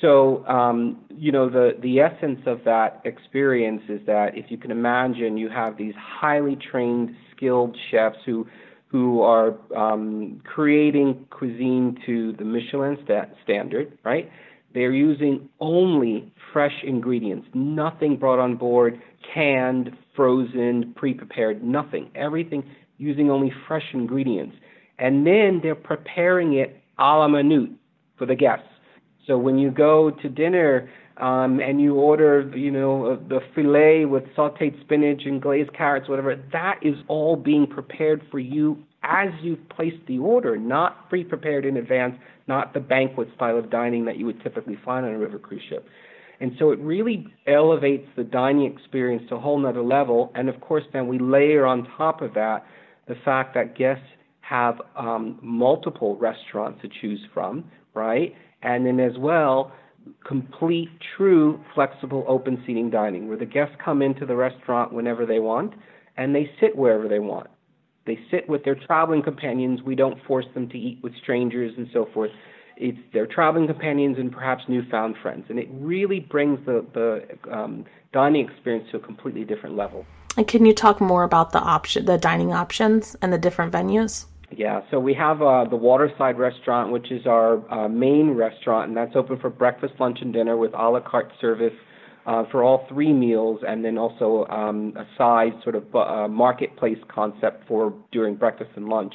So, 0.00 0.44
um, 0.46 1.04
you 1.08 1.32
know, 1.32 1.48
the, 1.48 1.72
the 1.80 2.00
essence 2.00 2.40
of 2.46 2.60
that 2.64 3.00
experience 3.04 3.82
is 3.88 4.00
that 4.06 4.36
if 4.36 4.50
you 4.50 4.58
can 4.58 4.70
imagine, 4.70 5.36
you 5.36 5.48
have 5.48 5.76
these 5.76 5.94
highly 5.96 6.56
trained, 6.56 7.14
skilled 7.34 7.76
chefs 7.90 8.18
who, 8.26 8.46
who 8.88 9.22
are 9.22 9.54
um, 9.76 10.42
creating 10.44 11.26
cuisine 11.30 11.96
to 12.06 12.32
the 12.38 12.44
Michelin 12.44 12.98
sta- 13.04 13.30
standard, 13.44 13.96
right? 14.04 14.30
They're 14.74 14.92
using 14.92 15.48
only 15.60 16.32
fresh 16.52 16.74
ingredients, 16.82 17.46
nothing 17.54 18.16
brought 18.16 18.40
on 18.40 18.56
board, 18.56 19.00
canned, 19.32 19.90
frozen, 20.16 20.92
pre 20.96 21.14
prepared, 21.14 21.62
nothing. 21.62 22.10
Everything 22.14 22.64
using 22.98 23.30
only 23.30 23.52
fresh 23.68 23.84
ingredients. 23.92 24.56
And 24.98 25.26
then 25.26 25.60
they're 25.62 25.74
preparing 25.74 26.54
it 26.54 26.76
a 26.98 27.02
la 27.02 27.28
minute 27.28 27.70
for 28.18 28.26
the 28.26 28.34
guests. 28.34 28.66
So 29.26 29.38
when 29.38 29.58
you 29.58 29.70
go 29.70 30.10
to 30.10 30.28
dinner 30.28 30.90
um, 31.16 31.60
and 31.60 31.80
you 31.80 31.94
order, 31.94 32.50
you 32.56 32.70
know, 32.70 33.16
the 33.28 33.40
filet 33.54 34.04
with 34.04 34.24
sautéed 34.36 34.80
spinach 34.82 35.22
and 35.24 35.40
glazed 35.40 35.72
carrots, 35.72 36.08
whatever, 36.08 36.36
that 36.52 36.80
is 36.82 36.96
all 37.08 37.36
being 37.36 37.66
prepared 37.66 38.22
for 38.30 38.38
you 38.38 38.78
as 39.02 39.28
you've 39.42 39.68
placed 39.68 40.04
the 40.08 40.18
order, 40.18 40.56
not 40.56 41.08
pre-prepared 41.08 41.64
in 41.64 41.76
advance, 41.76 42.16
not 42.48 42.72
the 42.74 42.80
banquet 42.80 43.28
style 43.36 43.58
of 43.58 43.70
dining 43.70 44.04
that 44.06 44.16
you 44.16 44.26
would 44.26 44.42
typically 44.42 44.78
find 44.84 45.04
on 45.06 45.12
a 45.12 45.18
river 45.18 45.38
cruise 45.38 45.62
ship. 45.68 45.86
And 46.40 46.52
so 46.58 46.70
it 46.72 46.78
really 46.80 47.26
elevates 47.46 48.08
the 48.16 48.24
dining 48.24 48.70
experience 48.70 49.22
to 49.28 49.36
a 49.36 49.40
whole 49.40 49.58
nother 49.58 49.82
level. 49.82 50.32
And 50.34 50.48
of 50.48 50.60
course, 50.60 50.84
then 50.92 51.06
we 51.06 51.18
layer 51.18 51.64
on 51.64 51.86
top 51.96 52.22
of 52.22 52.34
that 52.34 52.66
the 53.06 53.14
fact 53.24 53.54
that 53.54 53.76
guests 53.76 54.04
have 54.40 54.80
um, 54.96 55.38
multiple 55.42 56.16
restaurants 56.16 56.80
to 56.82 56.88
choose 57.00 57.20
from, 57.32 57.64
right? 57.94 58.34
And 58.64 58.84
then 58.84 58.98
as 58.98 59.16
well 59.18 59.72
complete 60.26 60.88
true 61.16 61.60
flexible 61.74 62.24
open 62.28 62.62
seating 62.66 62.90
dining 62.90 63.28
where 63.28 63.36
the 63.36 63.46
guests 63.46 63.74
come 63.82 64.02
into 64.02 64.26
the 64.26 64.36
restaurant 64.36 64.92
whenever 64.92 65.24
they 65.24 65.38
want 65.38 65.72
and 66.16 66.34
they 66.34 66.50
sit 66.60 66.76
wherever 66.76 67.08
they 67.08 67.18
want. 67.18 67.48
They 68.06 68.18
sit 68.30 68.48
with 68.48 68.64
their 68.64 68.74
traveling 68.74 69.22
companions. 69.22 69.80
We 69.82 69.94
don't 69.94 70.22
force 70.26 70.44
them 70.52 70.68
to 70.68 70.78
eat 70.78 71.00
with 71.02 71.14
strangers 71.22 71.72
and 71.76 71.88
so 71.92 72.06
forth. 72.12 72.30
It's 72.76 72.98
their 73.12 73.26
traveling 73.26 73.66
companions 73.66 74.18
and 74.18 74.30
perhaps 74.30 74.64
newfound 74.68 75.16
friends 75.22 75.46
and 75.48 75.58
it 75.58 75.68
really 75.70 76.20
brings 76.20 76.58
the 76.66 76.84
the 76.92 77.52
um, 77.52 77.84
dining 78.12 78.48
experience 78.48 78.88
to 78.90 78.98
a 78.98 79.00
completely 79.00 79.44
different 79.44 79.76
level. 79.76 80.04
And 80.36 80.48
can 80.48 80.66
you 80.66 80.74
talk 80.74 81.00
more 81.00 81.22
about 81.22 81.52
the 81.52 81.60
option 81.60 82.04
the 82.04 82.18
dining 82.18 82.52
options 82.52 83.16
and 83.22 83.32
the 83.32 83.38
different 83.38 83.72
venues 83.72 84.26
yeah, 84.56 84.80
so 84.90 84.98
we 85.00 85.14
have 85.14 85.42
uh, 85.42 85.64
the 85.68 85.76
Waterside 85.76 86.38
Restaurant, 86.38 86.92
which 86.92 87.10
is 87.10 87.26
our 87.26 87.68
uh, 87.72 87.88
main 87.88 88.30
restaurant, 88.30 88.88
and 88.88 88.96
that's 88.96 89.14
open 89.14 89.38
for 89.38 89.50
breakfast, 89.50 89.94
lunch, 89.98 90.18
and 90.20 90.32
dinner 90.32 90.56
with 90.56 90.72
a 90.74 90.90
la 90.90 91.00
carte 91.00 91.32
service 91.40 91.72
uh, 92.26 92.44
for 92.50 92.62
all 92.62 92.86
three 92.88 93.12
meals, 93.12 93.60
and 93.66 93.84
then 93.84 93.98
also 93.98 94.46
um, 94.46 94.94
a 94.96 95.04
side 95.18 95.52
sort 95.62 95.74
of 95.74 95.94
uh, 95.94 96.28
marketplace 96.28 96.98
concept 97.08 97.66
for 97.68 97.94
during 98.12 98.34
breakfast 98.34 98.70
and 98.76 98.88
lunch. 98.88 99.14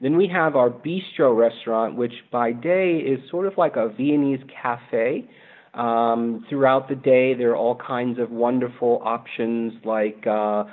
Then 0.00 0.16
we 0.16 0.28
have 0.28 0.56
our 0.56 0.70
bistro 0.70 1.36
restaurant, 1.36 1.96
which 1.96 2.12
by 2.30 2.52
day 2.52 2.96
is 2.98 3.18
sort 3.30 3.46
of 3.46 3.54
like 3.56 3.76
a 3.76 3.88
Viennese 3.88 4.44
cafe. 4.62 5.28
Um, 5.76 6.44
throughout 6.48 6.88
the 6.88 6.94
day, 6.94 7.34
there 7.34 7.50
are 7.50 7.56
all 7.56 7.76
kinds 7.76 8.18
of 8.18 8.30
wonderful 8.30 9.02
options 9.04 9.74
like 9.84 10.26
uh, 10.26 10.64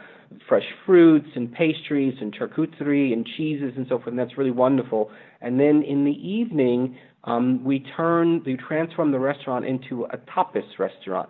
fresh 0.48 0.64
fruits 0.86 1.28
and 1.36 1.52
pastries 1.52 2.16
and 2.22 2.34
charcuterie 2.34 3.12
and 3.12 3.28
cheeses 3.38 3.74
and 3.76 3.86
so 3.90 3.98
forth, 3.98 4.08
and 4.08 4.20
that's 4.20 4.38
really 4.38 4.52
wonderful. 4.52 5.12
And 5.42 5.60
then 5.60 5.84
in 5.84 6.06
the 6.06 6.12
evening, 6.12 6.98
um, 7.26 7.64
we 7.64 7.86
turn, 7.98 8.42
we 8.46 8.58
transform 8.58 9.12
the 9.12 9.20
restaurant 9.20 9.66
into 9.66 10.06
a 10.06 10.18
tapas 10.18 10.80
restaurant. 10.80 11.30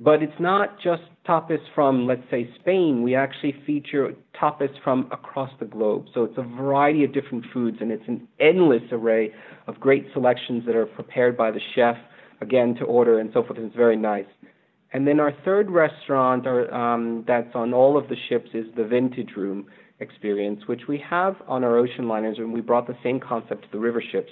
But 0.00 0.22
it's 0.22 0.40
not 0.40 0.80
just 0.80 1.02
tapas 1.28 1.60
from, 1.74 2.06
let's 2.06 2.22
say, 2.30 2.50
Spain. 2.60 3.02
We 3.02 3.14
actually 3.14 3.54
feature 3.66 4.12
tapas 4.40 4.70
from 4.82 5.08
across 5.12 5.50
the 5.60 5.66
globe. 5.66 6.06
So 6.12 6.24
it's 6.24 6.38
a 6.38 6.42
variety 6.42 7.04
of 7.04 7.12
different 7.12 7.44
foods, 7.52 7.76
and 7.80 7.92
it's 7.92 8.08
an 8.08 8.26
endless 8.40 8.82
array 8.90 9.32
of 9.66 9.78
great 9.78 10.06
selections 10.12 10.64
that 10.66 10.74
are 10.74 10.86
prepared 10.86 11.36
by 11.36 11.50
the 11.50 11.60
chef, 11.74 11.96
again, 12.42 12.74
to 12.80 12.84
order 12.84 13.14
and 13.20 13.30
so 13.32 13.42
forth. 13.42 13.58
It's 13.58 13.74
very 13.74 13.96
nice. 13.96 14.30
And 14.92 15.06
then 15.06 15.18
our 15.20 15.32
third 15.44 15.70
restaurant 15.70 16.46
or, 16.46 16.72
um, 16.74 17.24
that's 17.26 17.54
on 17.54 17.72
all 17.72 17.96
of 17.96 18.08
the 18.08 18.16
ships 18.28 18.50
is 18.52 18.66
the 18.76 18.84
Vintage 18.84 19.32
Room 19.36 19.66
experience, 20.00 20.60
which 20.66 20.82
we 20.88 21.02
have 21.08 21.34
on 21.48 21.64
our 21.64 21.78
ocean 21.78 22.06
liners, 22.08 22.36
and 22.38 22.52
we 22.52 22.60
brought 22.60 22.86
the 22.86 22.98
same 23.02 23.18
concept 23.20 23.62
to 23.62 23.68
the 23.72 23.78
river 23.78 24.02
ships. 24.12 24.30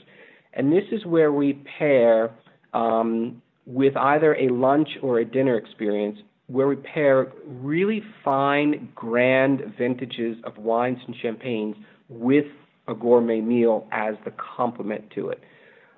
And 0.53 0.71
this 0.71 0.85
is 0.93 1.07
where 1.07 1.33
we 1.33 1.63
pair 1.79 2.31
um, 2.75 3.41
with 3.65 3.97
either 3.97 4.35
a 4.35 4.49
lunch 4.49 4.89
or 5.03 5.21
a 5.21 5.25
dinner 5.25 5.57
experience, 5.57 6.19
where 6.49 6.67
we 6.67 6.77
pair 6.77 7.33
really 7.47 8.03
fine, 8.25 8.91
grand 8.95 9.63
vintages 9.79 10.37
of 10.45 10.59
wines 10.59 10.99
and 11.07 11.15
champagnes 11.23 11.77
with 12.09 12.47
a 12.89 12.95
gourmet 12.95 13.41
meal 13.41 13.87
as 13.93 14.15
the 14.25 14.33
complement 14.57 15.05
to 15.15 15.29
it. 15.29 15.41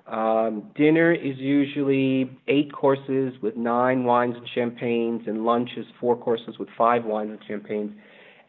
Um, 0.07 0.71
dinner 0.75 1.13
is 1.13 1.37
usually 1.37 2.29
eight 2.47 2.73
courses 2.73 3.33
with 3.41 3.55
nine 3.55 4.03
wines 4.03 4.35
and 4.35 4.47
champagnes, 4.53 5.23
and 5.27 5.45
lunch 5.45 5.69
is 5.77 5.85
four 5.99 6.17
courses 6.17 6.59
with 6.59 6.67
five 6.77 7.05
wines 7.05 7.31
and 7.31 7.39
champagnes. 7.47 7.93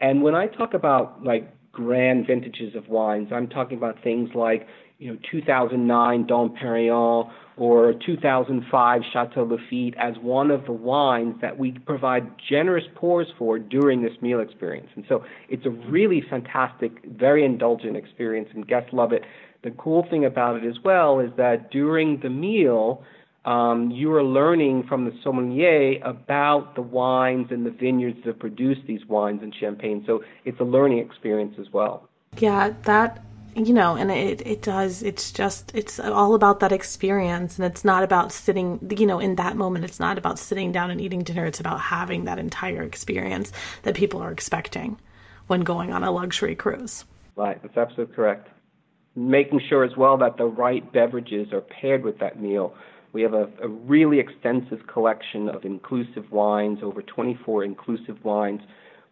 And 0.00 0.22
when 0.22 0.34
I 0.34 0.48
talk 0.48 0.74
about 0.74 1.22
like 1.22 1.48
grand 1.70 2.26
vintages 2.26 2.74
of 2.74 2.88
wines, 2.88 3.28
I'm 3.32 3.48
talking 3.48 3.78
about 3.78 4.02
things 4.02 4.30
like 4.34 4.66
you 4.98 5.12
know 5.12 5.18
2009 5.30 6.26
Dom 6.26 6.54
Perignon 6.56 7.30
or 7.56 7.94
2005 8.04 9.02
Chateau 9.12 9.46
Lafite 9.46 9.94
as 9.96 10.16
one 10.18 10.50
of 10.50 10.64
the 10.64 10.72
wines 10.72 11.36
that 11.40 11.58
we 11.58 11.72
provide 11.72 12.26
generous 12.48 12.84
pours 12.94 13.28
for 13.38 13.58
during 13.58 14.02
this 14.02 14.12
meal 14.20 14.40
experience. 14.40 14.88
And 14.96 15.04
so 15.08 15.24
it's 15.48 15.64
a 15.64 15.70
really 15.70 16.20
fantastic, 16.28 17.04
very 17.04 17.44
indulgent 17.44 17.96
experience, 17.96 18.48
and 18.54 18.66
guests 18.66 18.92
love 18.92 19.12
it. 19.12 19.22
The 19.62 19.70
cool 19.72 20.06
thing 20.10 20.24
about 20.24 20.56
it 20.56 20.68
as 20.68 20.80
well 20.84 21.20
is 21.20 21.30
that 21.36 21.70
during 21.70 22.20
the 22.20 22.28
meal, 22.28 23.04
um, 23.44 23.90
you 23.90 24.12
are 24.14 24.24
learning 24.24 24.84
from 24.88 25.04
the 25.04 25.12
sommelier 25.22 26.00
about 26.02 26.74
the 26.74 26.82
wines 26.82 27.48
and 27.50 27.64
the 27.64 27.70
vineyards 27.70 28.18
that 28.24 28.38
produce 28.40 28.78
these 28.86 29.04
wines 29.06 29.42
and 29.42 29.54
champagne. 29.54 30.02
So 30.06 30.24
it's 30.44 30.58
a 30.60 30.64
learning 30.64 30.98
experience 30.98 31.54
as 31.60 31.72
well. 31.72 32.08
Yeah, 32.38 32.74
that 32.82 33.24
you 33.54 33.72
know, 33.72 33.96
and 33.96 34.10
it 34.10 34.46
it 34.46 34.62
does. 34.62 35.02
It's 35.02 35.32
just 35.32 35.72
it's 35.74 36.00
all 36.00 36.34
about 36.34 36.60
that 36.60 36.72
experience, 36.72 37.58
and 37.58 37.64
it's 37.64 37.84
not 37.84 38.02
about 38.02 38.32
sitting. 38.32 38.78
You 38.96 39.06
know, 39.06 39.20
in 39.20 39.36
that 39.36 39.56
moment, 39.56 39.84
it's 39.84 40.00
not 40.00 40.18
about 40.18 40.38
sitting 40.38 40.72
down 40.72 40.90
and 40.90 41.00
eating 41.00 41.22
dinner. 41.22 41.46
It's 41.46 41.60
about 41.60 41.80
having 41.80 42.24
that 42.24 42.38
entire 42.38 42.82
experience 42.82 43.52
that 43.82 43.94
people 43.94 44.20
are 44.22 44.32
expecting 44.32 44.98
when 45.46 45.60
going 45.60 45.92
on 45.92 46.02
a 46.02 46.10
luxury 46.10 46.54
cruise. 46.54 47.04
Right, 47.36 47.60
that's 47.62 47.76
absolutely 47.76 48.14
correct. 48.14 48.48
Making 49.16 49.60
sure 49.68 49.84
as 49.84 49.96
well 49.96 50.16
that 50.18 50.36
the 50.36 50.46
right 50.46 50.90
beverages 50.92 51.52
are 51.52 51.60
paired 51.60 52.04
with 52.04 52.18
that 52.18 52.40
meal. 52.40 52.74
We 53.12 53.22
have 53.22 53.34
a, 53.34 53.48
a 53.62 53.68
really 53.68 54.18
extensive 54.18 54.86
collection 54.86 55.48
of 55.48 55.64
inclusive 55.64 56.30
wines, 56.32 56.80
over 56.82 57.02
24 57.02 57.62
inclusive 57.64 58.24
wines 58.24 58.60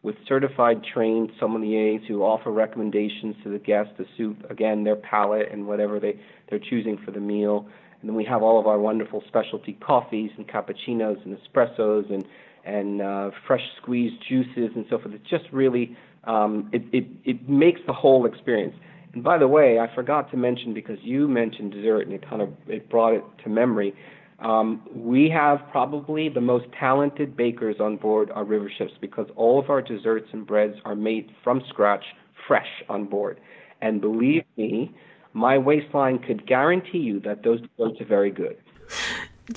with 0.02 0.16
certified 0.26 0.82
trained 0.82 1.30
sommeliers 1.40 2.04
who 2.06 2.22
offer 2.22 2.50
recommendations 2.50 3.36
to 3.44 3.50
the 3.50 3.58
guests 3.58 3.92
to 3.98 4.04
suit 4.16 4.36
again 4.50 4.84
their 4.84 4.96
palate 4.96 5.48
and 5.52 5.66
whatever 5.66 6.00
they 6.00 6.18
they're 6.50 6.58
choosing 6.58 6.98
for 7.04 7.12
the 7.12 7.20
meal. 7.20 7.66
And 8.00 8.10
then 8.10 8.16
we 8.16 8.24
have 8.24 8.42
all 8.42 8.58
of 8.58 8.66
our 8.66 8.78
wonderful 8.78 9.22
specialty 9.28 9.74
coffees 9.74 10.30
and 10.36 10.46
cappuccinos 10.48 11.24
and 11.24 11.38
espressos 11.38 12.12
and 12.12 12.24
and 12.64 13.02
uh, 13.02 13.30
fresh 13.46 13.62
squeezed 13.80 14.22
juices 14.28 14.70
and 14.74 14.84
so 14.90 14.98
forth. 14.98 15.14
It's 15.14 15.30
just 15.30 15.44
really 15.52 15.96
um, 16.24 16.68
it, 16.72 16.82
it 16.92 17.06
it 17.24 17.48
makes 17.48 17.80
the 17.86 17.92
whole 17.92 18.26
experience. 18.26 18.74
And 19.14 19.22
by 19.22 19.38
the 19.38 19.48
way, 19.48 19.78
I 19.78 19.94
forgot 19.94 20.30
to 20.30 20.36
mention 20.36 20.72
because 20.74 20.98
you 21.02 21.28
mentioned 21.28 21.72
dessert 21.72 22.02
and 22.02 22.12
it 22.12 22.28
kind 22.28 22.42
of 22.42 22.48
it 22.66 22.88
brought 22.88 23.14
it 23.14 23.24
to 23.44 23.48
memory. 23.48 23.94
Um, 24.42 24.82
we 24.92 25.30
have 25.30 25.60
probably 25.70 26.28
the 26.28 26.40
most 26.40 26.66
talented 26.78 27.36
bakers 27.36 27.76
on 27.78 27.96
board 27.96 28.30
our 28.32 28.44
river 28.44 28.70
ships 28.76 28.92
because 29.00 29.28
all 29.36 29.60
of 29.60 29.70
our 29.70 29.80
desserts 29.80 30.28
and 30.32 30.46
breads 30.46 30.76
are 30.84 30.96
made 30.96 31.30
from 31.44 31.62
scratch, 31.68 32.04
fresh 32.46 32.68
on 32.88 33.04
board. 33.04 33.40
And 33.80 34.00
believe 34.00 34.44
me, 34.56 34.92
my 35.32 35.58
waistline 35.58 36.18
could 36.18 36.46
guarantee 36.46 36.98
you 36.98 37.20
that 37.20 37.42
those 37.44 37.60
desserts 37.60 38.00
are 38.00 38.04
very 38.04 38.30
good. 38.30 38.56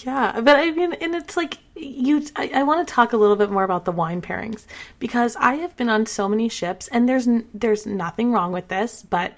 Yeah, 0.04 0.40
but 0.42 0.58
I 0.58 0.72
mean, 0.72 0.94
and 0.94 1.14
it's 1.16 1.38
like 1.38 1.60
you. 1.76 2.26
I, 2.36 2.50
I 2.56 2.64
want 2.64 2.88
to 2.88 2.92
talk 2.92 3.14
a 3.14 3.18
little 3.18 3.36
bit 3.36 3.52
more 3.52 3.64
about 3.64 3.86
the 3.86 3.92
wine 3.92 4.22
pairings 4.22 4.66
because 4.98 5.36
I 5.36 5.56
have 5.56 5.76
been 5.78 5.90
on 5.90 6.08
so 6.08 6.28
many 6.28 6.50
ships, 6.50 6.88
and 6.88 7.08
there's 7.08 7.28
there's 7.54 7.86
nothing 7.86 8.32
wrong 8.32 8.52
with 8.52 8.68
this, 8.68 9.04
but 9.04 9.34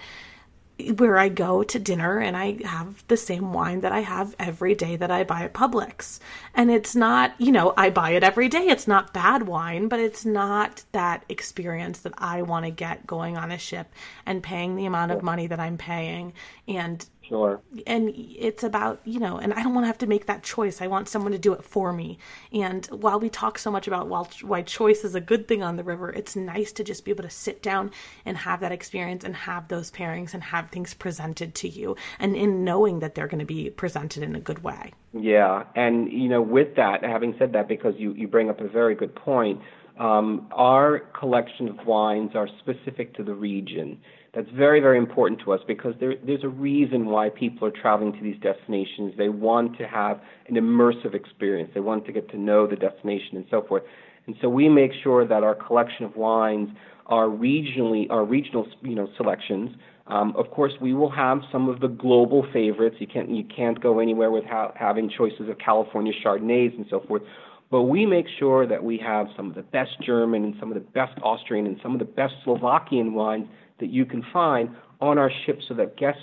where 0.97 1.17
I 1.17 1.29
go 1.29 1.63
to 1.63 1.79
dinner 1.79 2.19
and 2.19 2.37
I 2.37 2.59
have 2.63 3.03
the 3.07 3.17
same 3.17 3.51
wine 3.51 3.81
that 3.81 3.91
I 3.91 4.01
have 4.01 4.35
every 4.37 4.75
day 4.75 4.95
that 4.95 5.09
I 5.09 5.23
buy 5.23 5.43
at 5.43 5.53
Publix. 5.53 6.19
And 6.53 6.69
it's 6.69 6.95
not, 6.95 7.33
you 7.39 7.51
know, 7.51 7.73
I 7.75 7.89
buy 7.89 8.11
it 8.11 8.23
every 8.23 8.47
day. 8.47 8.67
It's 8.67 8.87
not 8.87 9.13
bad 9.13 9.47
wine, 9.47 9.87
but 9.87 9.99
it's 9.99 10.25
not 10.25 10.83
that 10.91 11.23
experience 11.29 11.99
that 11.99 12.13
I 12.17 12.43
want 12.43 12.65
to 12.65 12.71
get 12.71 13.07
going 13.07 13.37
on 13.37 13.51
a 13.51 13.57
ship 13.57 13.91
and 14.25 14.43
paying 14.43 14.75
the 14.75 14.85
amount 14.85 15.11
of 15.11 15.23
money 15.23 15.47
that 15.47 15.59
I'm 15.59 15.77
paying 15.77 16.33
and 16.67 17.03
Sure. 17.27 17.61
And 17.85 18.13
it's 18.15 18.63
about, 18.63 19.01
you 19.03 19.19
know, 19.19 19.37
and 19.37 19.53
I 19.53 19.61
don't 19.61 19.73
want 19.73 19.83
to 19.83 19.87
have 19.87 19.97
to 19.99 20.07
make 20.07 20.27
that 20.27 20.43
choice. 20.43 20.81
I 20.81 20.87
want 20.87 21.09
someone 21.09 21.33
to 21.33 21.37
do 21.37 21.53
it 21.53 21.63
for 21.63 21.91
me. 21.91 22.19
And 22.53 22.85
while 22.87 23.19
we 23.19 23.29
talk 23.29 23.57
so 23.59 23.69
much 23.69 23.87
about 23.87 24.07
why 24.43 24.61
choice 24.61 25.03
is 25.03 25.13
a 25.13 25.21
good 25.21 25.47
thing 25.47 25.61
on 25.61 25.75
the 25.75 25.83
river, 25.83 26.09
it's 26.09 26.35
nice 26.35 26.71
to 26.73 26.83
just 26.83 27.03
be 27.03 27.11
able 27.11 27.23
to 27.23 27.29
sit 27.29 27.61
down 27.61 27.91
and 28.25 28.37
have 28.37 28.61
that 28.61 28.71
experience 28.71 29.23
and 29.23 29.35
have 29.35 29.67
those 29.67 29.91
pairings 29.91 30.33
and 30.33 30.43
have 30.43 30.69
things 30.69 30.93
presented 30.93 31.53
to 31.55 31.67
you 31.67 31.95
and 32.19 32.35
in 32.35 32.63
knowing 32.63 32.99
that 32.99 33.15
they're 33.15 33.27
going 33.27 33.39
to 33.39 33.45
be 33.45 33.69
presented 33.69 34.23
in 34.23 34.35
a 34.35 34.39
good 34.39 34.63
way. 34.63 34.93
Yeah. 35.13 35.63
And, 35.75 36.11
you 36.11 36.29
know, 36.29 36.41
with 36.41 36.75
that, 36.75 37.03
having 37.03 37.35
said 37.37 37.53
that, 37.53 37.67
because 37.67 37.95
you, 37.97 38.13
you 38.13 38.27
bring 38.27 38.49
up 38.49 38.61
a 38.61 38.67
very 38.67 38.95
good 38.95 39.15
point, 39.15 39.59
um, 39.99 40.47
our 40.51 40.99
collection 40.99 41.67
of 41.67 41.85
wines 41.85 42.31
are 42.35 42.47
specific 42.59 43.15
to 43.15 43.23
the 43.23 43.33
region. 43.33 43.99
That's 44.37 44.51
very, 44.51 44.79
very 44.79 44.99
important 44.99 45.41
to 45.45 45.51
us 45.51 45.61
because 45.67 45.95
there, 45.99 46.13
there's 46.23 46.43
a 46.43 46.47
reason 46.47 47.07
why 47.07 47.29
people 47.29 47.67
are 47.67 47.71
traveling 47.71 48.13
to 48.13 48.21
these 48.21 48.39
destinations. 48.39 49.15
They 49.17 49.29
want 49.29 49.79
to 49.79 49.87
have 49.87 50.21
an 50.47 50.53
immersive 50.53 51.15
experience. 51.15 51.71
They 51.73 51.79
want 51.79 52.05
to 52.05 52.11
get 52.11 52.29
to 52.29 52.37
know 52.37 52.67
the 52.67 52.75
destination 52.75 53.37
and 53.37 53.45
so 53.49 53.63
forth. 53.67 53.81
And 54.27 54.35
so 54.39 54.47
we 54.47 54.69
make 54.69 54.91
sure 55.01 55.27
that 55.27 55.41
our 55.41 55.55
collection 55.55 56.05
of 56.05 56.15
wines 56.15 56.69
are 57.07 57.25
regionally, 57.25 58.05
are 58.11 58.23
regional, 58.23 58.67
you 58.83 58.93
know, 58.93 59.07
selections. 59.17 59.71
Um, 60.05 60.35
of 60.37 60.51
course, 60.51 60.73
we 60.79 60.93
will 60.93 61.09
have 61.09 61.39
some 61.51 61.67
of 61.67 61.79
the 61.79 61.87
global 61.87 62.45
favorites. 62.53 62.97
You 62.99 63.07
can't, 63.07 63.31
you 63.31 63.43
can't 63.43 63.81
go 63.81 63.99
anywhere 63.99 64.29
without 64.29 64.77
having 64.77 65.09
choices 65.09 65.49
of 65.49 65.57
California 65.57 66.13
Chardonnays 66.23 66.77
and 66.77 66.85
so 66.91 67.03
forth. 67.07 67.23
But 67.71 67.83
we 67.83 68.05
make 68.05 68.27
sure 68.37 68.67
that 68.67 68.83
we 68.83 68.99
have 68.99 69.27
some 69.35 69.49
of 69.49 69.55
the 69.55 69.63
best 69.63 69.99
German 70.05 70.43
and 70.43 70.53
some 70.59 70.71
of 70.71 70.75
the 70.75 70.87
best 70.91 71.17
Austrian 71.23 71.65
and 71.65 71.77
some 71.81 71.93
of 71.93 71.99
the 71.99 72.05
best 72.05 72.35
Slovakian 72.43 73.15
wines 73.15 73.47
that 73.79 73.89
you 73.89 74.05
can 74.05 74.23
find 74.33 74.75
on 75.01 75.17
our 75.17 75.31
ship 75.45 75.59
so 75.67 75.73
that 75.75 75.97
guests 75.97 76.21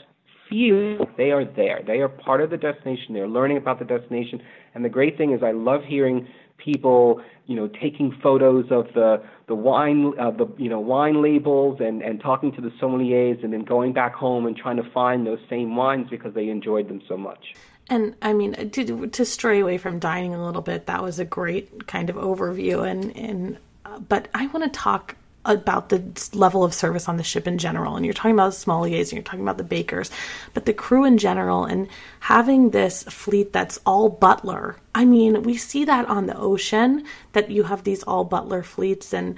feel 0.49 1.07
they 1.17 1.31
are 1.31 1.45
there. 1.45 1.81
They 1.87 2.01
are 2.01 2.09
part 2.09 2.41
of 2.41 2.51
the 2.51 2.57
destination. 2.57 3.15
They're 3.15 3.29
learning 3.29 3.57
about 3.57 3.79
the 3.79 3.85
destination. 3.85 4.43
And 4.75 4.85
the 4.85 4.89
great 4.89 5.17
thing 5.17 5.33
is, 5.33 5.43
I 5.43 5.53
love 5.53 5.83
hearing 5.87 6.29
people, 6.59 7.21
you 7.47 7.57
know, 7.57 7.69
taking 7.69 8.17
photos 8.23 8.67
of 8.71 8.87
the 8.95 9.23
the 9.47 9.55
wine, 9.55 10.13
uh, 10.19 10.31
the 10.31 10.47
you 10.57 10.69
know 10.69 10.81
wine 10.81 11.23
labels, 11.23 11.81
and 11.81 12.03
and 12.03 12.21
talking 12.21 12.53
to 12.53 12.61
the 12.61 12.71
sommeliers, 12.81 13.43
and 13.45 13.53
then 13.53 13.65
going 13.65 13.93
back 13.93 14.15
home 14.15 14.47
and 14.47 14.57
trying 14.57 14.77
to 14.77 14.91
find 14.91 15.27
those 15.27 15.41
same 15.49 15.77
wines 15.77 16.09
because 16.11 16.35
they 16.35 16.49
enjoyed 16.49 16.89
them 16.89 17.03
so 17.09 17.17
much. 17.17 17.55
And 17.89 18.17
I 18.23 18.33
mean, 18.33 18.71
to 18.71 19.07
to 19.07 19.25
stray 19.25 19.61
away 19.61 19.79
from 19.79 19.99
dining 19.99 20.35
a 20.35 20.45
little 20.45 20.63
bit, 20.63 20.87
that 20.87 21.03
was 21.03 21.19
a 21.19 21.25
great 21.25 21.87
kind 21.87 22.09
of 22.09 22.17
overview. 22.17 22.89
And 22.89 23.15
and 23.17 23.59
uh, 23.85 23.99
but 23.99 24.29
I 24.35 24.47
want 24.47 24.65
to 24.65 24.71
talk 24.71 25.17
about 25.45 25.89
the 25.89 26.03
level 26.33 26.65
of 26.65 26.73
service 26.75 27.09
on 27.09 27.17
the 27.17 27.23
ship 27.23 27.47
in 27.47 27.59
general. 27.59 27.97
And 27.97 28.05
you're 28.05 28.15
talking 28.15 28.33
about 28.33 28.53
sommeliers 28.53 29.05
and 29.05 29.13
you're 29.13 29.23
talking 29.23 29.43
about 29.43 29.59
the 29.59 29.65
bakers, 29.65 30.11
but 30.55 30.67
the 30.67 30.73
crew 30.73 31.05
in 31.05 31.19
general 31.19 31.65
and 31.65 31.89
having 32.21 32.71
this 32.71 33.03
fleet 33.05 33.53
that's 33.53 33.79
all 33.87 34.09
butler. 34.09 34.77
I 34.95 35.05
mean, 35.05 35.43
we 35.43 35.57
see 35.57 35.85
that 35.85 36.09
on 36.09 36.27
the 36.27 36.37
ocean 36.37 37.05
that 37.33 37.51
you 37.51 37.65
have 37.65 37.85
these 37.85 38.03
all 38.05 38.25
butler 38.25 38.63
fleets. 38.63 39.13
And 39.13 39.37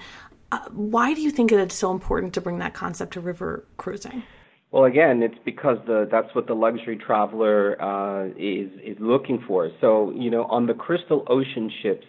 uh, 0.53 0.61
why 0.71 1.15
do 1.15 1.21
you 1.21 1.31
think 1.31 1.53
it's 1.53 1.75
so 1.75 1.91
important 1.91 2.35
to 2.35 2.41
bring 2.41 2.59
that 2.59 2.75
concept 2.75 3.15
to 3.15 3.21
river 3.21 3.65
cruising? 3.77 4.23
Well, 4.71 4.85
again, 4.85 5.23
it's 5.23 5.39
because 5.45 5.79
the 5.87 6.09
that's 6.11 6.35
what 6.35 6.49
the 6.49 6.55
luxury 6.55 6.97
traveler 6.97 7.81
uh, 7.81 8.27
is 8.37 8.71
is 8.85 8.97
looking 9.01 9.43
for. 9.47 9.71
So, 9.81 10.11
you 10.11 10.31
know, 10.31 10.45
on 10.45 10.67
the 10.67 10.75
Crystal 10.75 11.25
Ocean 11.29 11.71
ships, 11.83 12.07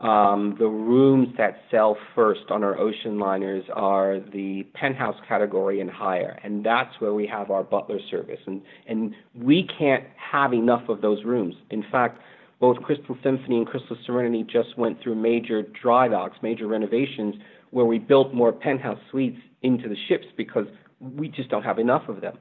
um, 0.00 0.54
the 0.58 0.66
rooms 0.66 1.28
that 1.38 1.60
sell 1.72 1.96
first 2.14 2.50
on 2.50 2.62
our 2.62 2.78
ocean 2.78 3.18
liners 3.18 3.64
are 3.74 4.20
the 4.32 4.62
penthouse 4.74 5.16
category 5.26 5.80
and 5.80 5.90
higher, 5.90 6.38
and 6.44 6.64
that's 6.64 7.00
where 7.00 7.14
we 7.14 7.26
have 7.26 7.50
our 7.50 7.64
butler 7.64 7.98
service. 8.08 8.38
And, 8.46 8.62
and 8.86 9.12
we 9.34 9.68
can't 9.76 10.04
have 10.16 10.52
enough 10.52 10.88
of 10.88 11.00
those 11.00 11.24
rooms. 11.24 11.56
In 11.70 11.84
fact, 11.90 12.20
both 12.60 12.76
Crystal 12.82 13.16
Symphony 13.24 13.58
and 13.58 13.66
Crystal 13.66 13.96
Serenity 14.06 14.44
just 14.44 14.78
went 14.78 15.02
through 15.02 15.16
major 15.16 15.62
dry 15.62 16.06
docks, 16.06 16.38
major 16.42 16.68
renovations, 16.68 17.34
where 17.70 17.84
we 17.84 17.98
built 17.98 18.32
more 18.32 18.52
penthouse 18.52 18.98
suites 19.10 19.38
into 19.62 19.88
the 19.88 19.96
ships 20.08 20.26
because 20.36 20.66
we 21.00 21.28
just 21.28 21.48
don't 21.48 21.64
have 21.64 21.78
enough 21.80 22.08
of 22.08 22.20
them. 22.20 22.38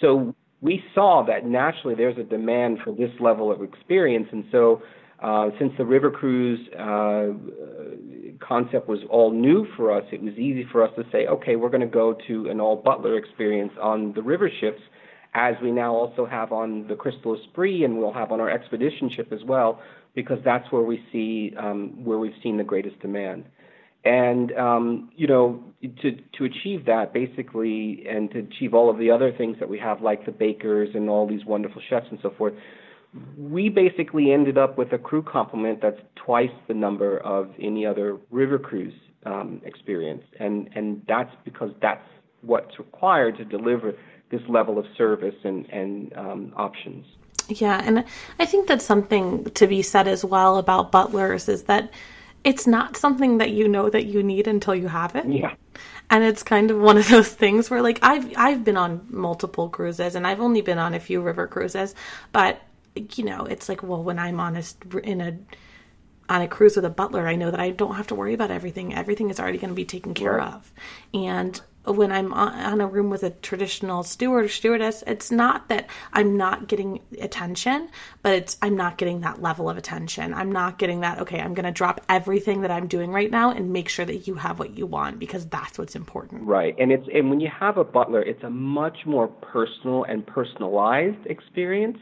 So 0.00 0.34
we 0.60 0.82
saw 0.94 1.24
that 1.26 1.46
naturally 1.46 1.94
there's 1.94 2.18
a 2.18 2.22
demand 2.22 2.78
for 2.84 2.92
this 2.92 3.10
level 3.20 3.52
of 3.52 3.62
experience, 3.62 4.28
and 4.32 4.44
so 4.50 4.82
uh, 5.20 5.50
since 5.58 5.72
the 5.78 5.84
river 5.84 6.10
cruise 6.10 6.60
uh, 6.78 7.28
concept 8.46 8.88
was 8.88 9.00
all 9.08 9.30
new 9.30 9.66
for 9.76 9.90
us, 9.90 10.04
it 10.12 10.22
was 10.22 10.34
easy 10.34 10.66
for 10.70 10.84
us 10.84 10.90
to 10.96 11.04
say, 11.10 11.26
okay, 11.26 11.56
we're 11.56 11.70
going 11.70 11.80
to 11.80 11.86
go 11.86 12.16
to 12.26 12.48
an 12.50 12.60
all 12.60 12.76
butler 12.76 13.16
experience 13.16 13.72
on 13.80 14.12
the 14.12 14.22
river 14.22 14.50
ships, 14.60 14.80
as 15.34 15.54
we 15.62 15.70
now 15.70 15.94
also 15.94 16.26
have 16.26 16.52
on 16.52 16.86
the 16.88 16.94
Crystal 16.94 17.34
Esprit, 17.34 17.84
and 17.84 17.98
we'll 17.98 18.12
have 18.12 18.30
on 18.32 18.40
our 18.40 18.50
expedition 18.50 19.10
ship 19.10 19.32
as 19.32 19.42
well, 19.44 19.80
because 20.14 20.38
that's 20.44 20.70
where 20.70 20.82
we 20.82 21.02
see 21.12 21.54
um, 21.58 22.04
where 22.04 22.18
we've 22.18 22.34
seen 22.42 22.56
the 22.56 22.64
greatest 22.64 22.98
demand. 23.00 23.44
And 24.04 24.52
um, 24.56 25.10
you 25.16 25.26
know, 25.26 25.62
to 25.82 26.16
to 26.38 26.44
achieve 26.44 26.86
that 26.86 27.12
basically, 27.12 28.06
and 28.08 28.30
to 28.30 28.38
achieve 28.38 28.72
all 28.72 28.88
of 28.88 28.98
the 28.98 29.10
other 29.10 29.32
things 29.32 29.56
that 29.60 29.68
we 29.68 29.78
have, 29.78 30.00
like 30.00 30.24
the 30.24 30.32
bakers 30.32 30.90
and 30.94 31.08
all 31.10 31.26
these 31.26 31.44
wonderful 31.44 31.82
chefs 31.88 32.06
and 32.10 32.18
so 32.22 32.30
forth, 32.38 32.54
we 33.36 33.68
basically 33.68 34.32
ended 34.32 34.58
up 34.58 34.78
with 34.78 34.92
a 34.92 34.98
crew 34.98 35.22
complement 35.22 35.80
that's 35.82 36.00
twice 36.16 36.50
the 36.68 36.74
number 36.74 37.18
of 37.18 37.50
any 37.60 37.86
other 37.86 38.18
river 38.30 38.58
cruise 38.58 38.94
um, 39.24 39.60
experience, 39.64 40.22
and 40.38 40.68
and 40.74 41.02
that's 41.08 41.34
because 41.44 41.70
that's 41.80 42.04
what's 42.42 42.78
required 42.78 43.36
to 43.38 43.44
deliver 43.44 43.94
this 44.30 44.40
level 44.48 44.78
of 44.78 44.86
service 44.96 45.34
and 45.44 45.68
and 45.70 46.12
um, 46.16 46.52
options. 46.56 47.06
Yeah, 47.48 47.80
and 47.84 48.04
I 48.38 48.46
think 48.46 48.66
that's 48.66 48.84
something 48.84 49.44
to 49.44 49.66
be 49.66 49.82
said 49.82 50.08
as 50.08 50.24
well 50.24 50.58
about 50.58 50.90
butlers 50.90 51.48
is 51.48 51.64
that 51.64 51.90
it's 52.44 52.66
not 52.66 52.96
something 52.96 53.38
that 53.38 53.50
you 53.50 53.68
know 53.68 53.90
that 53.90 54.06
you 54.06 54.22
need 54.22 54.46
until 54.46 54.74
you 54.74 54.88
have 54.88 55.16
it. 55.16 55.26
Yeah. 55.26 55.54
And 56.10 56.22
it's 56.22 56.44
kind 56.44 56.70
of 56.70 56.78
one 56.78 56.96
of 56.96 57.08
those 57.08 57.28
things 57.28 57.68
where 57.70 57.82
like 57.82 57.98
I've 58.02 58.32
I've 58.36 58.64
been 58.64 58.76
on 58.76 59.06
multiple 59.10 59.68
cruises 59.68 60.14
and 60.14 60.26
I've 60.26 60.40
only 60.40 60.60
been 60.60 60.78
on 60.78 60.94
a 60.94 61.00
few 61.00 61.20
river 61.20 61.46
cruises, 61.46 61.94
but 62.32 62.60
you 63.16 63.24
know, 63.24 63.44
it's 63.44 63.68
like 63.68 63.82
well 63.82 64.02
when 64.02 64.18
I'm 64.18 64.40
on 64.40 64.56
a 64.56 64.98
in 64.98 65.20
a 65.20 65.38
on 66.28 66.42
a 66.42 66.48
cruise 66.48 66.76
with 66.76 66.84
a 66.84 66.90
butler, 66.90 67.26
I 67.26 67.36
know 67.36 67.50
that 67.50 67.60
I 67.60 67.70
don't 67.70 67.94
have 67.94 68.08
to 68.08 68.14
worry 68.14 68.34
about 68.34 68.50
everything. 68.50 68.94
Everything 68.94 69.30
is 69.30 69.38
already 69.38 69.58
going 69.58 69.70
to 69.70 69.76
be 69.76 69.84
taken 69.84 70.14
care 70.14 70.38
right. 70.38 70.54
of. 70.54 70.72
And 71.14 71.60
when 71.86 72.10
I'm 72.10 72.32
on 72.32 72.80
a 72.80 72.86
room 72.86 73.10
with 73.10 73.22
a 73.22 73.30
traditional 73.30 74.02
steward 74.02 74.46
or 74.46 74.48
stewardess, 74.48 75.04
it's 75.06 75.30
not 75.30 75.68
that 75.68 75.88
I'm 76.12 76.36
not 76.36 76.66
getting 76.66 77.00
attention, 77.20 77.88
but 78.22 78.32
it's 78.32 78.58
I'm 78.60 78.76
not 78.76 78.98
getting 78.98 79.20
that 79.20 79.40
level 79.40 79.70
of 79.70 79.76
attention. 79.76 80.34
I'm 80.34 80.50
not 80.50 80.78
getting 80.78 81.00
that, 81.00 81.20
okay, 81.20 81.38
I'm 81.38 81.54
going 81.54 81.64
to 81.64 81.70
drop 81.70 82.00
everything 82.08 82.62
that 82.62 82.70
I'm 82.70 82.88
doing 82.88 83.12
right 83.12 83.30
now 83.30 83.52
and 83.52 83.72
make 83.72 83.88
sure 83.88 84.04
that 84.04 84.26
you 84.26 84.34
have 84.34 84.58
what 84.58 84.76
you 84.76 84.86
want 84.86 85.20
because 85.20 85.46
that's 85.46 85.78
what's 85.78 85.94
important. 85.94 86.42
Right. 86.42 86.74
And 86.78 86.90
it's 86.90 87.06
and 87.12 87.30
when 87.30 87.40
you 87.40 87.50
have 87.56 87.78
a 87.78 87.84
butler, 87.84 88.22
it's 88.22 88.42
a 88.42 88.50
much 88.50 89.06
more 89.06 89.28
personal 89.28 90.04
and 90.04 90.26
personalized 90.26 91.24
experience. 91.26 91.98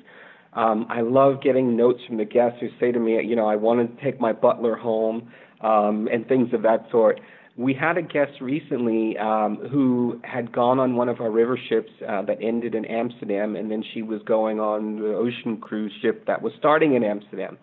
Um, 0.55 0.87
I 0.89 1.01
love 1.01 1.43
getting 1.43 1.77
notes 1.77 2.01
from 2.07 2.17
the 2.17 2.25
guests 2.25 2.59
who 2.61 2.69
say 2.79 2.93
to 2.93 3.01
me, 3.01 3.21
you 3.25 3.35
know, 3.35 3.47
I 3.47 3.57
want 3.57 3.97
to 3.97 4.05
take 4.05 4.21
my 4.21 4.33
butler 4.33 4.77
home 4.77 5.31
um, 5.61 6.09
and 6.13 6.27
things 6.29 6.53
of 6.53 6.63
that 6.63 6.87
sort. 6.91 7.21
We 7.57 7.73
had 7.73 7.97
a 7.99 8.03
guest 8.03 8.41
recently 8.41 9.17
um, 9.19 9.59
who 9.71 10.21
had 10.25 10.53
gone 10.53 10.79
on 10.79 10.97
one 10.97 11.09
of 11.09 11.21
our 11.21 11.31
river 11.31 11.59
ships 11.69 11.91
uh, 12.09 12.23
that 12.23 12.39
ended 12.43 12.75
in 12.75 12.85
Amsterdam, 12.85 13.55
and 13.57 13.71
then 13.71 13.85
she 13.95 14.03
was 14.03 14.21
going 14.27 14.59
on 14.59 14.99
the 14.99 15.15
ocean 15.15 15.59
cruise 15.59 15.93
ship 16.03 16.27
that 16.27 16.43
was 16.43 16.53
starting 16.59 16.95
in 16.95 17.05
Amsterdam. 17.05 17.57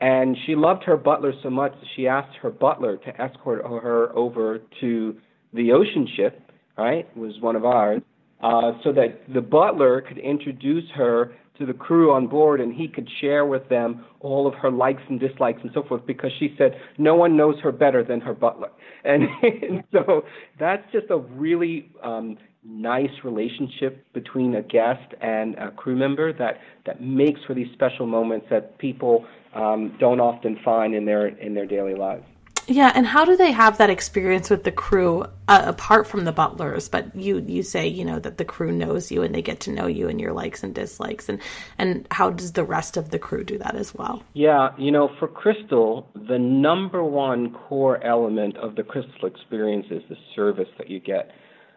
And 0.00 0.36
she 0.44 0.54
loved 0.54 0.84
her 0.84 0.98
butler 0.98 1.32
so 1.42 1.48
much 1.48 1.72
she 1.96 2.06
asked 2.06 2.36
her 2.42 2.50
butler 2.50 2.98
to 2.98 3.20
escort 3.20 3.62
her 3.64 4.14
over 4.14 4.60
to 4.80 5.16
the 5.54 5.72
ocean 5.72 6.06
ship, 6.16 6.38
right? 6.76 7.08
It 7.10 7.16
was 7.16 7.40
one 7.40 7.56
of 7.56 7.64
ours, 7.64 8.02
uh, 8.42 8.72
so 8.84 8.92
that 8.92 9.20
the 9.32 9.40
butler 9.40 10.02
could 10.02 10.18
introduce 10.18 10.84
her 10.94 11.34
to 11.58 11.66
the 11.66 11.72
crew 11.72 12.12
on 12.12 12.26
board 12.26 12.60
and 12.60 12.74
he 12.74 12.88
could 12.88 13.08
share 13.20 13.46
with 13.46 13.68
them 13.68 14.04
all 14.20 14.46
of 14.46 14.54
her 14.54 14.70
likes 14.70 15.02
and 15.08 15.20
dislikes 15.20 15.60
and 15.62 15.70
so 15.74 15.82
forth 15.82 16.04
because 16.06 16.30
she 16.38 16.54
said 16.58 16.72
no 16.98 17.14
one 17.14 17.36
knows 17.36 17.56
her 17.62 17.72
better 17.72 18.02
than 18.04 18.20
her 18.20 18.34
butler. 18.34 18.70
And, 19.06 19.28
and 19.44 19.84
so 19.92 20.24
that's 20.58 20.82
just 20.90 21.10
a 21.10 21.16
really 21.18 21.92
um, 22.02 22.36
nice 22.64 23.10
relationship 23.22 24.04
between 24.12 24.56
a 24.56 24.62
guest 24.62 25.14
and 25.20 25.54
a 25.54 25.70
crew 25.70 25.94
member 25.94 26.32
that 26.32 26.58
that 26.86 27.00
makes 27.00 27.40
for 27.46 27.54
these 27.54 27.68
special 27.72 28.06
moments 28.06 28.46
that 28.50 28.76
people 28.78 29.24
um, 29.54 29.96
don't 30.00 30.18
often 30.18 30.58
find 30.64 30.92
in 30.92 31.04
their 31.04 31.28
in 31.28 31.54
their 31.54 31.66
daily 31.66 31.94
lives 31.94 32.24
yeah, 32.68 32.92
and 32.94 33.06
how 33.06 33.24
do 33.24 33.36
they 33.36 33.52
have 33.52 33.78
that 33.78 33.90
experience 33.90 34.50
with 34.50 34.64
the 34.64 34.72
crew 34.72 35.24
uh, 35.48 35.62
apart 35.66 36.06
from 36.06 36.24
the 36.24 36.32
butlers? 36.32 36.88
But 36.88 37.14
you 37.14 37.38
you 37.46 37.62
say 37.62 37.86
you 37.86 38.04
know 38.04 38.18
that 38.18 38.38
the 38.38 38.44
crew 38.44 38.72
knows 38.72 39.12
you 39.12 39.22
and 39.22 39.34
they 39.34 39.42
get 39.42 39.60
to 39.60 39.72
know 39.72 39.86
you 39.86 40.08
and 40.08 40.20
your 40.20 40.32
likes 40.32 40.62
and 40.62 40.74
dislikes, 40.74 41.28
and 41.28 41.40
and 41.78 42.06
how 42.10 42.30
does 42.30 42.52
the 42.52 42.64
rest 42.64 42.96
of 42.96 43.10
the 43.10 43.18
crew 43.18 43.44
do 43.44 43.58
that 43.58 43.76
as 43.76 43.94
well? 43.94 44.22
Yeah, 44.34 44.70
you 44.78 44.90
know, 44.90 45.10
for 45.18 45.28
Crystal, 45.28 46.10
the 46.28 46.38
number 46.38 47.04
one 47.04 47.52
core 47.52 48.02
element 48.02 48.56
of 48.56 48.74
the 48.74 48.82
Crystal 48.82 49.26
experience 49.26 49.86
is 49.90 50.02
the 50.08 50.16
service 50.34 50.68
that 50.78 50.90
you 50.90 50.98
get 50.98 51.30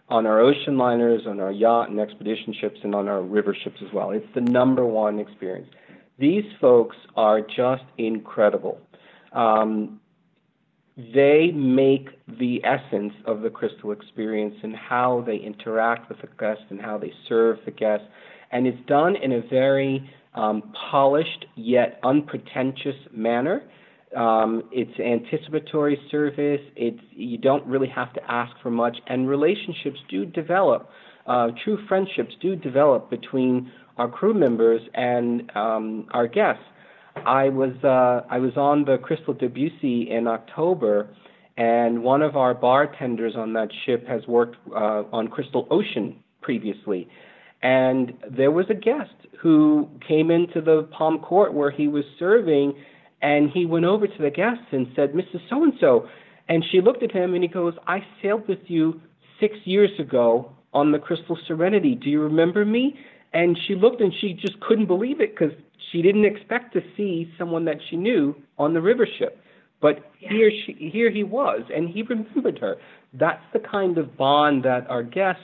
on 0.09 0.25
our 0.25 0.39
ocean 0.39 0.77
liners, 0.77 1.21
on 1.27 1.39
our 1.39 1.51
yacht 1.51 1.89
and 1.89 1.99
expedition 1.99 2.53
ships, 2.59 2.79
and 2.83 2.95
on 2.95 3.07
our 3.07 3.21
river 3.21 3.55
ships 3.63 3.77
as 3.85 3.93
well. 3.93 4.11
It's 4.11 4.25
the 4.33 4.41
number 4.41 4.85
one 4.85 5.19
experience. 5.19 5.69
These 6.17 6.45
folks 6.59 6.97
are 7.15 7.41
just 7.41 7.83
incredible. 7.97 8.81
Um, 9.31 10.01
they 11.13 11.51
make 11.53 12.09
the 12.27 12.61
essence 12.65 13.13
of 13.25 13.41
the 13.41 13.49
crystal 13.49 13.91
experience 13.91 14.55
and 14.63 14.75
how 14.75 15.23
they 15.25 15.37
interact 15.37 16.09
with 16.09 16.19
the 16.21 16.27
guest 16.37 16.61
and 16.69 16.81
how 16.81 16.97
they 16.97 17.13
serve 17.27 17.57
the 17.65 17.71
guest. 17.71 18.03
And 18.51 18.67
it's 18.67 18.85
done 18.87 19.15
in 19.15 19.31
a 19.31 19.41
very 19.49 20.09
um, 20.33 20.73
polished 20.91 21.45
yet 21.55 21.99
unpretentious 22.03 22.95
manner. 23.13 23.63
Um, 24.15 24.63
it's 24.71 24.99
anticipatory 24.99 25.97
service. 26.09 26.61
It's 26.75 26.99
you 27.11 27.37
don't 27.37 27.65
really 27.65 27.89
have 27.89 28.11
to 28.13 28.21
ask 28.31 28.51
for 28.61 28.71
much, 28.71 28.97
and 29.07 29.29
relationships 29.29 29.99
do 30.09 30.25
develop. 30.25 30.89
Uh, 31.27 31.49
true 31.63 31.77
friendships 31.87 32.33
do 32.41 32.55
develop 32.55 33.09
between 33.09 33.71
our 33.97 34.09
crew 34.09 34.33
members 34.33 34.81
and 34.95 35.51
um, 35.55 36.07
our 36.11 36.27
guests. 36.27 36.63
I 37.25 37.49
was 37.49 37.73
uh, 37.83 38.25
I 38.29 38.39
was 38.39 38.55
on 38.57 38.85
the 38.85 38.97
Crystal 38.97 39.33
Debussy 39.33 40.09
in 40.09 40.27
October, 40.27 41.09
and 41.57 42.03
one 42.03 42.21
of 42.21 42.35
our 42.35 42.53
bartenders 42.53 43.35
on 43.35 43.53
that 43.53 43.69
ship 43.85 44.07
has 44.07 44.25
worked 44.27 44.57
uh, 44.71 45.03
on 45.11 45.27
Crystal 45.27 45.67
Ocean 45.71 46.23
previously, 46.41 47.07
and 47.61 48.13
there 48.29 48.51
was 48.51 48.65
a 48.69 48.73
guest 48.73 49.13
who 49.41 49.89
came 50.07 50.31
into 50.31 50.61
the 50.61 50.87
Palm 50.91 51.19
Court 51.19 51.53
where 51.53 51.71
he 51.71 51.87
was 51.87 52.03
serving, 52.17 52.73
and 53.21 53.49
he 53.51 53.65
went 53.65 53.85
over 53.85 54.07
to 54.07 54.21
the 54.21 54.31
guest 54.31 54.61
and 54.71 54.87
said, 54.95 55.13
"Mrs. 55.13 55.41
So 55.49 55.63
and 55.63 55.73
So," 55.79 56.07
and 56.47 56.63
she 56.71 56.81
looked 56.81 57.03
at 57.03 57.11
him 57.11 57.33
and 57.33 57.43
he 57.43 57.49
goes, 57.49 57.73
"I 57.87 58.03
sailed 58.21 58.47
with 58.47 58.59
you 58.67 59.01
six 59.39 59.55
years 59.65 59.91
ago 59.99 60.51
on 60.73 60.91
the 60.91 60.99
Crystal 60.99 61.37
Serenity. 61.47 61.95
Do 61.95 62.09
you 62.09 62.21
remember 62.21 62.65
me?" 62.65 62.95
And 63.33 63.57
she 63.67 63.75
looked 63.75 64.01
and 64.01 64.13
she 64.19 64.33
just 64.33 64.59
couldn't 64.59 64.87
believe 64.87 65.21
it 65.21 65.37
because 65.37 65.53
she 65.91 66.01
didn't 66.01 66.25
expect 66.25 66.73
to 66.73 66.81
see 66.97 67.31
someone 67.37 67.65
that 67.65 67.77
she 67.89 67.95
knew 67.95 68.35
on 68.57 68.73
the 68.73 68.81
river 68.81 69.07
ship. 69.17 69.39
But 69.81 70.11
yeah. 70.19 70.29
here 70.29 70.51
she 70.65 70.89
here 70.91 71.09
he 71.09 71.23
was, 71.23 71.61
and 71.73 71.89
he 71.89 72.01
remembered 72.03 72.59
her. 72.59 72.77
That's 73.13 73.43
the 73.53 73.59
kind 73.59 73.97
of 73.97 74.17
bond 74.17 74.63
that 74.63 74.89
our 74.89 75.03
guests 75.03 75.41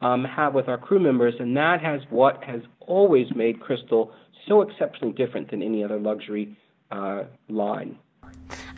um, 0.00 0.24
have 0.24 0.54
with 0.54 0.68
our 0.68 0.78
crew 0.78 0.98
members, 0.98 1.34
and 1.38 1.56
that 1.56 1.80
has 1.80 2.00
what 2.10 2.42
has 2.42 2.62
always 2.80 3.26
made 3.34 3.60
Crystal 3.60 4.12
so 4.48 4.62
exceptionally 4.62 5.12
different 5.12 5.50
than 5.50 5.62
any 5.62 5.84
other 5.84 5.98
luxury 5.98 6.56
uh, 6.90 7.24
line. 7.48 7.96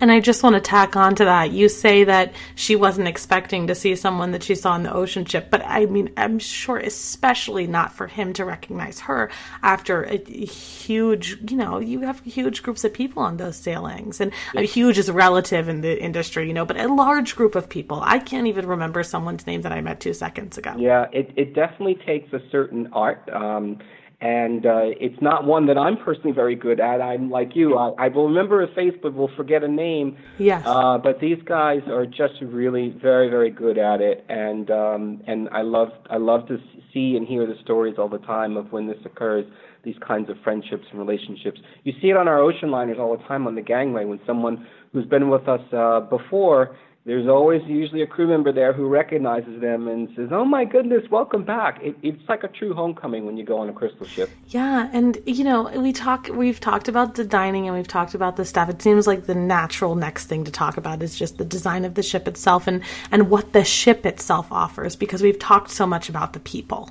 And 0.00 0.12
I 0.12 0.20
just 0.20 0.42
want 0.42 0.54
to 0.54 0.61
tack 0.61 0.96
on 0.96 1.14
to 1.16 1.24
that. 1.24 1.50
You 1.50 1.68
say 1.68 2.04
that 2.04 2.32
she 2.54 2.76
wasn't 2.76 3.08
expecting 3.08 3.66
to 3.66 3.74
see 3.74 3.96
someone 3.96 4.30
that 4.30 4.42
she 4.42 4.54
saw 4.54 4.76
in 4.76 4.82
the 4.82 4.92
ocean 4.92 5.24
ship, 5.24 5.48
but 5.50 5.62
I 5.64 5.87
mean, 5.87 6.11
I'm 6.16 6.38
sure, 6.38 6.78
especially 6.78 7.66
not 7.66 7.92
for 7.92 8.06
him 8.06 8.32
to 8.34 8.44
recognize 8.44 9.00
her 9.00 9.30
after 9.62 10.04
a 10.04 10.16
huge, 10.16 11.38
you 11.50 11.56
know, 11.56 11.80
you 11.80 12.00
have 12.00 12.20
huge 12.20 12.62
groups 12.62 12.84
of 12.84 12.94
people 12.94 13.22
on 13.22 13.37
those 13.38 13.56
sailings, 13.56 14.20
and 14.20 14.32
yeah. 14.54 14.62
huge 14.62 14.98
is 14.98 15.11
relative 15.11 15.68
in 15.68 15.80
the 15.80 16.00
industry, 16.00 16.46
you 16.46 16.54
know, 16.54 16.64
but 16.64 16.78
a 16.78 16.92
large 16.92 17.34
group 17.34 17.54
of 17.54 17.68
people. 17.68 18.00
I 18.02 18.20
can't 18.20 18.46
even 18.46 18.66
remember 18.66 19.02
someone's 19.02 19.46
name 19.46 19.62
that 19.62 19.72
I 19.72 19.80
met 19.80 20.00
two 20.00 20.14
seconds 20.14 20.58
ago. 20.58 20.74
Yeah, 20.78 21.06
it, 21.12 21.32
it 21.37 21.54
definitely 21.54 21.96
takes 22.06 22.32
a 22.32 22.40
certain 22.50 22.88
art. 22.92 23.28
Um, 23.30 23.78
and 24.20 24.66
uh, 24.66 24.81
it's 24.83 25.20
not 25.22 25.44
one 25.44 25.66
that 25.66 25.78
I'm 25.78 25.96
personally 25.96 26.33
very 26.33 26.57
good 26.57 26.81
at. 26.81 27.00
I'm 27.00 27.31
like 27.31 27.54
you. 27.54 27.76
I, 27.76 28.07
I 28.07 28.09
will 28.09 28.26
remember 28.26 28.62
a 28.62 28.74
face, 28.74 28.94
but 29.00 29.14
will 29.14 29.31
forget 29.37 29.62
a 29.62 29.68
name. 29.68 30.16
Yes. 30.38 30.64
Uh, 30.66 30.98
but 30.98 31.20
these 31.20 31.38
guys 31.44 31.83
are 31.88 32.04
just 32.04 32.35
really 32.42 32.96
very, 33.00 33.28
very 33.28 33.50
good 33.50 33.78
at 33.78 34.00
it, 34.00 34.24
and 34.28 34.70
um, 34.70 35.22
and 35.26 35.48
I 35.50 35.62
love 35.62 35.90
I 36.11 36.16
love 36.16 36.48
to 36.48 36.59
see 36.92 37.14
and 37.16 37.28
hear 37.28 37.46
the 37.46 37.54
stories 37.62 37.94
all 37.96 38.09
the 38.09 38.18
time 38.18 38.57
of 38.57 38.72
when 38.72 38.88
this 38.88 38.98
occurs. 39.04 39.44
These 39.85 39.96
kinds 40.07 40.28
of 40.28 40.37
friendships 40.42 40.85
and 40.90 40.98
relationships. 40.98 41.61
You 41.85 41.92
see 42.02 42.09
it 42.09 42.16
on 42.16 42.26
our 42.26 42.40
ocean 42.40 42.70
liners 42.72 42.98
all 42.98 43.16
the 43.16 43.22
time 43.24 43.46
on 43.46 43.54
the 43.54 43.62
gangway 43.62 44.04
when 44.04 44.18
someone 44.26 44.66
who's 44.92 45.07
been 45.07 45.31
with 45.31 45.48
us 45.48 45.61
uh, 45.72 46.00
before 46.00 46.76
there's 47.08 47.26
always 47.26 47.62
usually 47.64 48.02
a 48.02 48.06
crew 48.06 48.26
member 48.26 48.52
there 48.52 48.74
who 48.74 48.86
recognizes 48.86 49.62
them 49.62 49.88
and 49.88 50.10
says, 50.14 50.28
"Oh 50.30 50.44
my 50.44 50.66
goodness, 50.66 51.02
welcome 51.10 51.42
back." 51.42 51.80
It, 51.82 51.96
it's 52.02 52.28
like 52.28 52.44
a 52.44 52.48
true 52.48 52.74
homecoming 52.74 53.24
when 53.24 53.38
you 53.38 53.46
go 53.46 53.56
on 53.56 53.70
a 53.70 53.72
crystal 53.72 54.06
ship. 54.06 54.28
Yeah, 54.48 54.90
and 54.92 55.16
you 55.24 55.42
know, 55.42 55.70
we 55.74 55.94
talk, 55.94 56.28
we've 56.28 56.60
talked 56.60 56.86
about 56.86 57.14
the 57.14 57.24
dining 57.24 57.66
and 57.66 57.74
we've 57.74 57.88
talked 57.88 58.14
about 58.14 58.36
the 58.36 58.44
stuff. 58.44 58.68
It 58.68 58.82
seems 58.82 59.06
like 59.06 59.24
the 59.24 59.34
natural 59.34 59.94
next 59.94 60.26
thing 60.26 60.44
to 60.44 60.52
talk 60.52 60.76
about 60.76 61.02
is 61.02 61.18
just 61.18 61.38
the 61.38 61.46
design 61.46 61.86
of 61.86 61.94
the 61.94 62.02
ship 62.02 62.28
itself 62.28 62.66
and 62.66 62.82
and 63.10 63.30
what 63.30 63.54
the 63.54 63.64
ship 63.64 64.04
itself 64.04 64.52
offers 64.52 64.94
because 64.94 65.22
we've 65.22 65.38
talked 65.38 65.70
so 65.70 65.86
much 65.86 66.10
about 66.10 66.34
the 66.34 66.40
people 66.40 66.90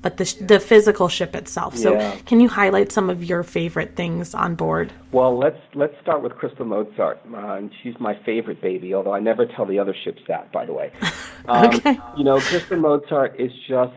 but 0.00 0.16
the, 0.16 0.36
the 0.46 0.60
physical 0.60 1.08
ship 1.08 1.34
itself. 1.34 1.76
So, 1.76 1.94
yeah. 1.94 2.16
can 2.26 2.40
you 2.40 2.48
highlight 2.48 2.92
some 2.92 3.10
of 3.10 3.24
your 3.24 3.42
favorite 3.42 3.96
things 3.96 4.34
on 4.34 4.54
board? 4.54 4.92
Well, 5.12 5.36
let's 5.36 5.58
let's 5.74 5.94
start 6.02 6.22
with 6.22 6.32
Crystal 6.32 6.64
Mozart. 6.64 7.20
Uh, 7.32 7.54
and 7.54 7.70
she's 7.82 7.94
my 7.98 8.18
favorite 8.24 8.60
baby, 8.60 8.94
although 8.94 9.14
I 9.14 9.20
never 9.20 9.46
tell 9.46 9.66
the 9.66 9.78
other 9.78 9.94
ships 10.04 10.22
that, 10.28 10.52
by 10.52 10.66
the 10.66 10.72
way. 10.72 10.92
Um, 11.46 11.66
okay. 11.66 11.96
You 12.18 12.24
know, 12.24 12.40
Crystal 12.40 12.76
Mozart 12.76 13.40
is 13.40 13.50
just 13.66 13.96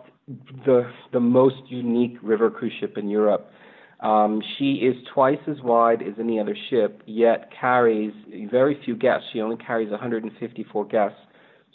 the 0.66 0.90
the 1.12 1.20
most 1.20 1.58
unique 1.68 2.18
river 2.22 2.50
cruise 2.50 2.72
ship 2.80 2.98
in 2.98 3.10
Europe. 3.10 3.52
Um, 4.00 4.42
she 4.58 4.74
is 4.74 4.96
twice 5.14 5.40
as 5.48 5.62
wide 5.62 6.02
as 6.02 6.14
any 6.20 6.40
other 6.40 6.56
ship, 6.70 7.02
yet 7.06 7.50
carries 7.60 8.14
very 8.50 8.80
few 8.84 8.96
guests. 8.96 9.28
She 9.32 9.42
only 9.42 9.58
carries 9.58 9.92
154 9.92 10.86
guests, 10.86 11.20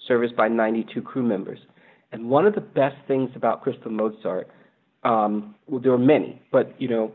serviced 0.09 0.35
by 0.35 0.49
92 0.49 1.03
crew 1.03 1.23
members. 1.23 1.59
And 2.13 2.31
one 2.31 2.47
of 2.47 2.55
the 2.55 2.61
best 2.61 2.97
things 3.07 3.31
about 3.35 3.63
Crystal 3.63 3.91
Mozart, 3.91 4.49
um, 5.05 5.55
well, 5.67 5.81
there 5.81 5.93
are 5.93 5.99
many, 5.99 6.41
but 6.53 6.81
you 6.81 6.89
know, 6.89 7.13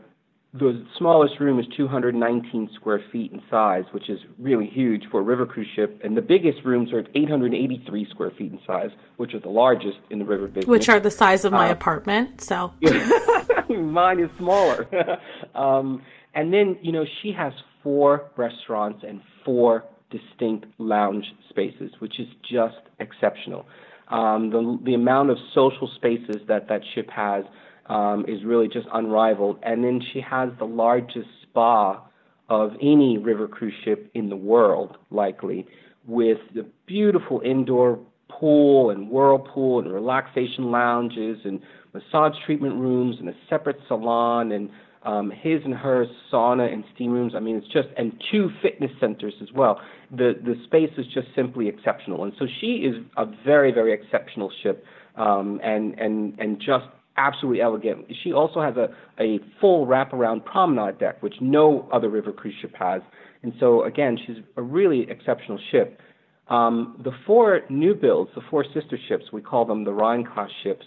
the 0.54 0.84
smallest 0.98 1.40
room 1.40 1.58
is 1.58 1.66
219 1.78 2.70
square 2.74 3.02
feet 3.10 3.32
in 3.32 3.40
size, 3.50 3.84
which 3.92 4.10
is 4.10 4.18
really 4.38 4.66
huge 4.66 5.04
for 5.10 5.20
a 5.20 5.22
river 5.22 5.46
cruise 5.46 5.68
ship. 5.74 5.98
And 6.04 6.14
the 6.14 6.20
biggest 6.20 6.58
rooms 6.62 6.92
are 6.92 7.00
883 7.14 8.06
square 8.10 8.30
feet 8.36 8.52
in 8.52 8.60
size, 8.66 8.90
which 9.16 9.32
are 9.32 9.40
the 9.40 9.48
largest 9.48 9.96
in 10.10 10.18
the 10.18 10.26
river 10.26 10.48
business. 10.48 10.66
Which 10.66 10.90
are 10.90 11.00
the 11.00 11.10
size 11.10 11.46
of 11.46 11.52
my 11.52 11.70
uh, 11.70 11.72
apartment. 11.72 12.42
So 12.42 12.70
mine 13.70 14.20
is 14.20 14.30
smaller. 14.36 14.86
um, 15.54 16.02
and 16.34 16.52
then 16.52 16.76
you 16.82 16.92
know 16.92 17.04
she 17.22 17.32
has 17.32 17.54
four 17.82 18.30
restaurants 18.36 19.02
and 19.06 19.22
four 19.46 19.84
distinct 20.10 20.66
lounge 20.76 21.24
spaces, 21.48 21.90
which 21.98 22.20
is 22.20 22.28
just 22.42 22.76
exceptional. 23.00 23.64
Um, 24.12 24.50
the 24.50 24.78
the 24.84 24.94
amount 24.94 25.30
of 25.30 25.38
social 25.54 25.90
spaces 25.96 26.42
that 26.48 26.68
that 26.68 26.82
ship 26.94 27.08
has 27.10 27.44
um, 27.86 28.24
is 28.28 28.44
really 28.44 28.68
just 28.68 28.86
unrivaled. 28.92 29.58
And 29.62 29.82
then 29.84 30.00
she 30.12 30.20
has 30.20 30.50
the 30.58 30.64
largest 30.64 31.28
spa 31.42 32.02
of 32.48 32.72
any 32.80 33.18
river 33.18 33.48
cruise 33.48 33.74
ship 33.84 34.10
in 34.14 34.28
the 34.28 34.36
world, 34.36 34.96
likely, 35.10 35.66
with 36.06 36.38
the 36.54 36.66
beautiful 36.86 37.40
indoor 37.44 37.98
pool 38.28 38.90
and 38.90 39.08
whirlpool 39.08 39.80
and 39.80 39.92
relaxation 39.92 40.70
lounges 40.70 41.38
and 41.44 41.60
massage 41.92 42.34
treatment 42.44 42.76
rooms 42.76 43.16
and 43.18 43.28
a 43.28 43.34
separate 43.48 43.78
salon 43.88 44.52
and 44.52 44.70
um, 45.04 45.30
his 45.30 45.60
and 45.64 45.74
her 45.74 46.06
sauna 46.32 46.72
and 46.72 46.84
steam 46.94 47.10
rooms. 47.12 47.34
I 47.34 47.40
mean, 47.40 47.56
it's 47.56 47.66
just 47.66 47.88
and 47.96 48.12
two 48.30 48.50
fitness 48.62 48.90
centers 49.00 49.34
as 49.42 49.48
well. 49.52 49.80
The 50.12 50.34
the 50.44 50.54
space 50.66 50.90
is 50.98 51.06
just 51.12 51.28
simply 51.34 51.68
exceptional, 51.68 52.24
and 52.24 52.32
so 52.38 52.46
she 52.60 52.84
is 52.88 52.96
a 53.16 53.26
very 53.44 53.72
very 53.72 53.92
exceptional 53.92 54.50
ship, 54.62 54.84
um, 55.16 55.60
and 55.62 55.98
and 55.98 56.38
and 56.38 56.58
just 56.58 56.86
absolutely 57.16 57.60
elegant. 57.60 58.06
She 58.22 58.32
also 58.32 58.60
has 58.60 58.76
a, 58.76 58.88
a 59.20 59.38
full 59.60 59.86
wraparound 59.86 60.44
promenade 60.44 60.98
deck, 60.98 61.22
which 61.22 61.34
no 61.40 61.88
other 61.92 62.08
river 62.08 62.32
cruise 62.32 62.54
ship 62.60 62.74
has. 62.78 63.02
And 63.42 63.52
so, 63.60 63.84
again, 63.84 64.18
she's 64.26 64.36
a 64.56 64.62
really 64.62 65.10
exceptional 65.10 65.58
ship. 65.70 66.00
Um, 66.48 67.00
the 67.04 67.10
four 67.26 67.62
new 67.68 67.94
builds, 67.94 68.30
the 68.34 68.40
four 68.50 68.64
sister 68.72 68.98
ships, 69.08 69.24
we 69.30 69.42
call 69.42 69.66
them 69.66 69.84
the 69.84 69.92
Rhine 69.92 70.24
class 70.24 70.48
ships 70.62 70.86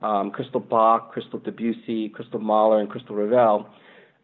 um, 0.00 0.30
Crystal 0.30 0.60
Bach, 0.60 1.12
Crystal 1.12 1.38
Debussy, 1.38 2.08
Crystal 2.08 2.40
Mahler, 2.40 2.80
and 2.80 2.88
Crystal 2.88 3.16
Ravel. 3.16 3.68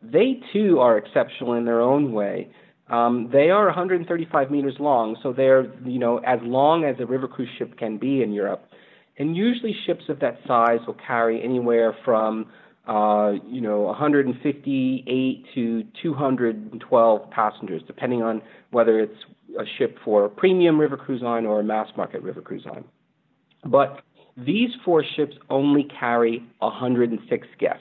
They 0.03 0.41
too 0.53 0.79
are 0.81 0.99
exceptional 0.99 1.55
in 1.55 1.65
their 1.65 1.81
own 1.81 2.13
way. 2.13 2.51
Um, 2.89 3.31
they 3.33 3.51
are 3.51 3.65
135 3.67 4.51
meters 4.51 4.77
long, 4.79 5.17
so 5.23 5.33
they're 5.33 5.73
you 5.85 5.99
know 5.99 6.19
as 6.19 6.39
long 6.43 6.85
as 6.85 6.97
a 7.01 7.07
river 7.07 7.27
cruise 7.27 7.49
ship 7.59 7.79
can 7.79 7.97
be 7.97 8.23
in 8.23 8.33
Europe. 8.33 8.65
And 9.17 9.37
usually 9.37 9.75
ships 9.87 10.05
of 10.09 10.21
that 10.21 10.39
size 10.47 10.81
will 10.87 10.97
carry 11.07 11.43
anywhere 11.43 11.97
from 12.05 12.47
uh, 12.87 13.33
you 13.49 13.63
know 13.63 13.83
158 13.83 15.45
to 15.55 15.85
212 16.03 17.31
passengers, 17.31 17.83
depending 17.87 18.23
on 18.23 18.43
whether 18.71 19.01
it's 19.01 19.19
a 19.59 19.65
ship 19.79 19.97
for 20.05 20.27
a 20.27 20.29
premium 20.29 20.79
river 20.79 20.97
cruise 20.97 21.23
line 21.23 21.47
or 21.47 21.61
a 21.61 21.65
mass 21.65 21.89
market 21.97 22.23
river 22.23 22.43
cruise 22.43 22.67
line. 22.67 22.85
But 23.65 24.03
these 24.37 24.71
four 24.85 25.03
ships 25.17 25.37
only 25.49 25.85
carry 25.99 26.43
106 26.59 27.47
guests, 27.59 27.81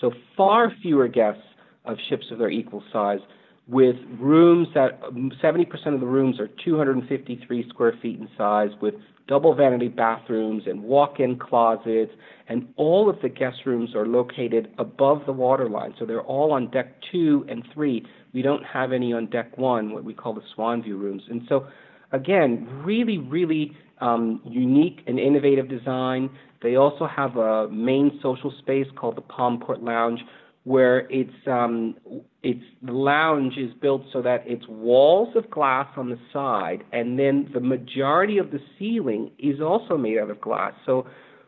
so 0.00 0.12
far 0.36 0.70
fewer 0.80 1.08
guests 1.08 1.42
of 1.84 1.96
ships 2.08 2.26
of 2.30 2.38
their 2.38 2.50
equal 2.50 2.84
size 2.92 3.20
with 3.68 3.96
rooms 4.18 4.66
that 4.74 5.00
70% 5.02 5.94
of 5.94 6.00
the 6.00 6.06
rooms 6.06 6.40
are 6.40 6.48
253 6.64 7.68
square 7.68 7.92
feet 8.00 8.18
in 8.18 8.28
size 8.36 8.70
with 8.80 8.94
double 9.26 9.54
vanity 9.54 9.88
bathrooms 9.88 10.62
and 10.66 10.82
walk-in 10.82 11.38
closets 11.38 12.12
and 12.48 12.66
all 12.76 13.10
of 13.10 13.20
the 13.20 13.28
guest 13.28 13.58
rooms 13.66 13.94
are 13.94 14.06
located 14.06 14.72
above 14.78 15.20
the 15.26 15.32
waterline. 15.32 15.92
So 15.98 16.06
they're 16.06 16.22
all 16.22 16.52
on 16.52 16.70
deck 16.70 16.94
2 17.12 17.46
and 17.48 17.62
3 17.74 18.06
we 18.32 18.42
don't 18.42 18.64
have 18.64 18.92
any 18.92 19.12
on 19.12 19.26
deck 19.26 19.56
1 19.58 19.92
what 19.92 20.02
we 20.02 20.14
call 20.14 20.32
the 20.32 20.42
swan 20.54 20.82
view 20.82 20.96
rooms. 20.96 21.22
And 21.28 21.42
so 21.46 21.66
again 22.12 22.66
really 22.84 23.18
really 23.18 23.76
um, 24.00 24.40
unique 24.46 25.00
and 25.06 25.18
innovative 25.18 25.68
design. 25.68 26.30
They 26.62 26.76
also 26.76 27.06
have 27.06 27.36
a 27.36 27.68
main 27.68 28.18
social 28.22 28.52
space 28.60 28.86
called 28.96 29.16
the 29.16 29.22
palm 29.22 29.60
court 29.60 29.82
lounge 29.82 30.20
where 30.68 31.10
it's 31.10 31.46
um, 31.46 31.96
it's 32.42 32.62
the 32.82 32.92
lounge 32.92 33.54
is 33.56 33.72
built 33.80 34.02
so 34.12 34.20
that 34.20 34.42
it's 34.44 34.66
walls 34.68 35.34
of 35.34 35.50
glass 35.50 35.88
on 35.96 36.10
the 36.10 36.18
side, 36.30 36.84
and 36.92 37.18
then 37.18 37.48
the 37.54 37.60
majority 37.60 38.36
of 38.36 38.50
the 38.50 38.60
ceiling 38.78 39.30
is 39.38 39.62
also 39.62 39.96
made 39.96 40.18
out 40.18 40.30
of 40.30 40.38
glass. 40.42 40.74
So 40.84 41.06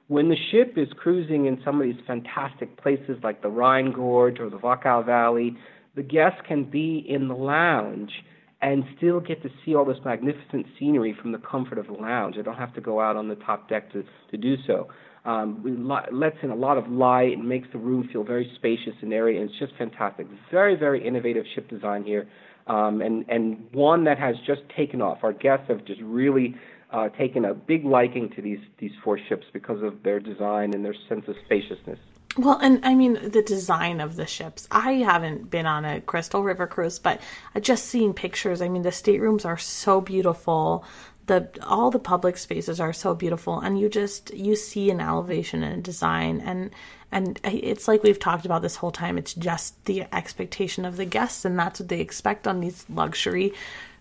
when 0.08 0.30
the 0.30 0.36
ship 0.50 0.72
is 0.78 0.88
cruising 0.96 1.44
in 1.44 1.60
some 1.62 1.82
of 1.82 1.86
these 1.86 2.02
fantastic 2.06 2.82
places 2.82 3.18
like 3.22 3.42
the 3.42 3.50
Rhine 3.50 3.92
Gorge 3.92 4.40
or 4.40 4.48
the 4.48 4.56
Wachau 4.56 5.04
Valley, 5.04 5.54
the 5.94 6.02
guests 6.02 6.40
can 6.48 6.64
be 6.64 7.04
in 7.06 7.28
the 7.28 7.34
lounge 7.34 8.10
and 8.62 8.84
still 8.96 9.20
get 9.20 9.42
to 9.42 9.50
see 9.64 9.74
all 9.74 9.84
this 9.84 9.98
magnificent 10.02 10.64
scenery 10.78 11.14
from 11.20 11.32
the 11.32 11.38
comfort 11.38 11.76
of 11.76 11.88
the 11.88 11.92
lounge. 11.92 12.36
They 12.36 12.42
don't 12.42 12.56
have 12.56 12.72
to 12.74 12.80
go 12.80 13.00
out 13.00 13.16
on 13.16 13.28
the 13.28 13.36
top 13.36 13.68
deck 13.68 13.92
to, 13.92 14.02
to 14.30 14.36
do 14.38 14.56
so. 14.66 14.88
Um, 15.24 15.62
it 15.66 16.14
lets 16.14 16.36
in 16.42 16.50
a 16.50 16.54
lot 16.54 16.78
of 16.78 16.88
light 16.88 17.36
and 17.36 17.46
makes 17.46 17.68
the 17.72 17.78
room 17.78 18.08
feel 18.10 18.24
very 18.24 18.50
spacious 18.56 18.94
and 19.02 19.12
airy, 19.12 19.38
and 19.38 19.50
it's 19.50 19.58
just 19.58 19.76
fantastic. 19.76 20.26
Very, 20.50 20.76
very 20.76 21.06
innovative 21.06 21.44
ship 21.54 21.68
design 21.68 22.04
here, 22.04 22.26
um, 22.66 23.02
and 23.02 23.26
and 23.28 23.66
one 23.72 24.04
that 24.04 24.18
has 24.18 24.36
just 24.46 24.62
taken 24.74 25.02
off. 25.02 25.18
Our 25.22 25.34
guests 25.34 25.66
have 25.68 25.84
just 25.84 26.00
really 26.00 26.54
uh, 26.90 27.10
taken 27.10 27.44
a 27.44 27.54
big 27.54 27.84
liking 27.84 28.30
to 28.30 28.42
these 28.42 28.60
these 28.78 28.92
four 29.04 29.18
ships 29.28 29.44
because 29.52 29.82
of 29.82 30.02
their 30.02 30.20
design 30.20 30.72
and 30.72 30.84
their 30.84 30.94
sense 31.08 31.28
of 31.28 31.36
spaciousness. 31.44 31.98
Well, 32.38 32.58
and 32.62 32.84
I 32.84 32.94
mean 32.94 33.14
the 33.30 33.42
design 33.42 34.00
of 34.00 34.16
the 34.16 34.26
ships. 34.26 34.68
I 34.70 34.92
haven't 34.92 35.50
been 35.50 35.66
on 35.66 35.84
a 35.84 36.00
Crystal 36.00 36.42
River 36.42 36.66
cruise, 36.66 36.98
but 36.98 37.20
just 37.60 37.86
seen 37.86 38.14
pictures. 38.14 38.62
I 38.62 38.68
mean, 38.68 38.82
the 38.82 38.92
staterooms 38.92 39.44
are 39.44 39.58
so 39.58 40.00
beautiful 40.00 40.84
the 41.26 41.48
all 41.62 41.90
the 41.90 41.98
public 41.98 42.36
spaces 42.36 42.80
are 42.80 42.92
so 42.92 43.14
beautiful 43.14 43.60
and 43.60 43.78
you 43.78 43.88
just 43.88 44.32
you 44.34 44.56
see 44.56 44.90
an 44.90 45.00
elevation 45.00 45.62
and 45.62 45.78
a 45.78 45.82
design 45.82 46.40
and 46.40 46.70
and 47.12 47.40
it's 47.44 47.88
like 47.88 48.02
we've 48.02 48.18
talked 48.18 48.46
about 48.46 48.62
this 48.62 48.76
whole 48.76 48.90
time 48.90 49.18
it's 49.18 49.34
just 49.34 49.84
the 49.84 50.04
expectation 50.12 50.84
of 50.84 50.96
the 50.96 51.04
guests 51.04 51.44
and 51.44 51.58
that's 51.58 51.80
what 51.80 51.88
they 51.88 52.00
expect 52.00 52.46
on 52.46 52.60
these 52.60 52.84
luxury 52.88 53.52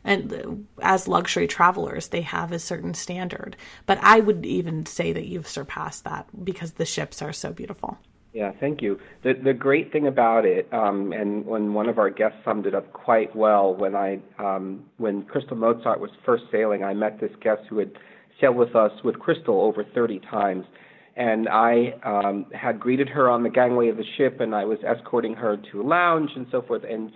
and 0.04 0.66
as 0.82 1.08
luxury 1.08 1.48
travelers 1.48 2.08
they 2.08 2.22
have 2.22 2.52
a 2.52 2.60
certain 2.60 2.94
standard. 2.94 3.56
But 3.86 4.00
i 4.02 4.20
would 4.20 4.46
even 4.46 4.86
say 4.86 5.14
that 5.14 5.26
you've 5.26 5.48
surpassed 5.48 6.06
that 6.06 6.28
because 6.44 6.74
the 6.74 6.86
ships 6.86 7.22
are 7.22 7.34
so 7.34 7.52
beautiful 7.52 7.98
yeah, 8.34 8.52
thank 8.60 8.82
you. 8.82 9.00
The 9.24 9.34
the 9.44 9.54
great 9.54 9.92
thing 9.92 10.06
about 10.06 10.46
it, 10.46 10.72
um, 10.72 11.12
and 11.14 11.46
when 11.46 11.74
one 11.74 11.90
of 11.90 11.98
our 11.98 12.12
guests 12.12 12.38
summed 12.46 12.68
it 12.68 12.76
up 12.76 12.92
quite 12.94 13.36
well, 13.36 13.74
when 13.74 13.96
I 13.96 14.20
um, 14.38 14.86
when 14.98 15.24
Crystal 15.24 15.58
Mozart 15.58 16.00
was 16.00 16.12
first 16.26 16.44
sailing, 16.52 16.84
I 16.84 16.94
met 16.94 17.20
this 17.20 17.32
guest 17.42 17.62
who 17.70 17.80
had 17.80 17.92
sailed 18.40 18.56
with 18.56 18.76
us 18.76 18.92
with 19.04 19.18
Crystal 19.20 19.62
over 19.62 19.84
30 19.84 20.20
times, 20.32 20.66
and 21.16 21.50
I 21.50 21.96
um, 22.04 22.46
had 22.54 22.80
greeted 22.80 23.10
her 23.10 23.30
on 23.30 23.42
the 23.42 23.50
gangway 23.50 23.90
of 23.90 23.98
the 23.98 24.06
ship, 24.16 24.40
and 24.40 24.54
I 24.54 24.64
was 24.64 24.78
escorting 24.88 25.34
her 25.34 25.58
to 25.72 25.82
a 25.82 25.84
lounge 25.84 26.30
and 26.36 26.46
so 26.52 26.62
forth, 26.62 26.84
and 26.88 27.12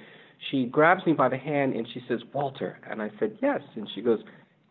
she 0.50 0.66
grabs 0.66 1.06
me 1.06 1.14
by 1.14 1.30
the 1.30 1.38
hand 1.38 1.76
and 1.76 1.88
she 1.94 2.02
says, 2.08 2.22
"Walter," 2.34 2.80
and 2.90 3.04
I 3.04 3.12
said, 3.20 3.38
"Yes," 3.40 3.62
and 3.76 3.88
she 3.94 4.02
goes, 4.02 4.24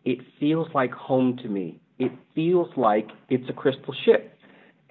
"It 0.03 0.19
feels 0.41 0.67
like 0.73 0.91
home 0.91 1.37
to 1.37 1.47
me. 1.47 1.79
It 1.99 2.11
feels 2.35 2.69
like 2.75 3.07
it's 3.29 3.49
a 3.49 3.53
crystal 3.53 3.93
ship." 4.03 4.32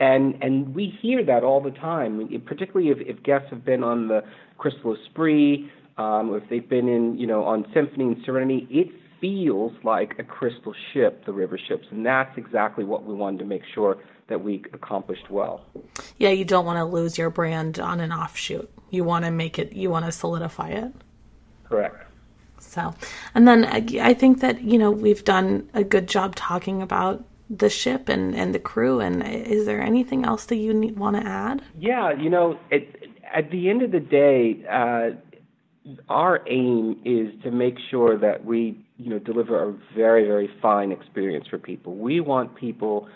And 0.03 0.43
and 0.43 0.75
we 0.75 0.93
hear 1.01 1.25
that 1.25 1.45
all 1.45 1.61
the 1.61 1.71
time, 1.71 2.29
particularly 2.45 2.91
if, 2.91 2.99
if 3.07 3.23
guests 3.23 3.47
have 3.51 3.65
been 3.65 3.85
on 3.85 4.09
the 4.09 4.25
Crystal 4.59 4.97
Esprit, 4.97 5.71
um, 5.97 6.31
or 6.31 6.39
if 6.39 6.49
they've 6.51 6.69
been 6.69 6.89
in, 6.89 7.17
you 7.17 7.29
know, 7.29 7.45
on 7.45 7.65
Symphony 7.73 8.07
and 8.07 8.17
Serenity, 8.25 8.67
it 8.69 8.89
feels 9.21 9.73
like 9.85 10.17
a 10.19 10.25
crystal 10.25 10.75
ship, 10.93 11.25
the 11.25 11.33
river 11.33 11.57
ships, 11.69 11.87
and 11.93 12.05
that's 12.05 12.37
exactly 12.37 12.83
what 12.83 13.05
we 13.05 13.15
wanted 13.15 13.39
to 13.39 13.45
make 13.45 13.63
sure 13.77 13.97
that 14.29 14.43
we 14.43 14.65
accomplished 14.73 15.31
well. 15.31 15.65
Yeah, 16.19 16.31
you 16.31 16.45
don't 16.45 16.67
want 16.67 16.79
to 16.79 16.85
lose 16.85 17.17
your 17.17 17.31
brand 17.31 17.79
on 17.79 18.01
an 18.01 18.13
offshoot. 18.13 18.69
You 18.91 19.05
want 19.05 19.25
to 19.25 19.31
make 19.31 19.57
it. 19.57 19.73
You 19.73 19.89
want 19.91 20.07
to 20.07 20.11
solidify 20.11 20.71
it. 20.71 20.93
Correct. 21.69 22.09
So, 22.59 22.93
and 23.37 23.47
then 23.47 23.67
I 23.67 24.15
think 24.15 24.41
that 24.41 24.63
you 24.63 24.79
know 24.79 24.91
we've 24.91 25.23
done 25.23 25.71
a 25.75 25.85
good 25.85 26.09
job 26.09 26.35
talking 26.35 26.83
about 26.83 27.25
the 27.55 27.69
ship 27.69 28.09
and, 28.09 28.35
and 28.35 28.55
the 28.55 28.59
crew. 28.59 29.01
And 29.01 29.23
is 29.27 29.67
there 29.67 29.81
anything 29.81 30.25
else 30.25 30.47
that 30.47 30.57
you 30.57 30.73
need, 30.73 30.99
want 30.99 31.17
to 31.17 31.27
add? 31.27 31.63
Yeah, 31.79 32.13
you 32.13 32.31
know, 32.31 32.59
at 33.33 33.51
the 33.51 33.69
end 33.69 33.83
of 33.83 33.93
the 33.93 34.01
day, 34.01 34.65
uh, 34.71 35.11
our 36.09 36.41
aim 36.49 37.01
is 37.05 37.29
to 37.43 37.51
make 37.51 37.75
sure 37.91 38.17
that 38.19 38.45
we, 38.45 38.85
you 38.97 39.11
know, 39.11 39.19
deliver 39.19 39.69
a 39.69 39.75
very, 39.95 40.25
very 40.27 40.49
fine 40.61 40.93
experience 40.93 41.47
for 41.49 41.59
people. 41.59 41.97
We 41.97 42.21
want 42.21 42.55
people 42.55 43.09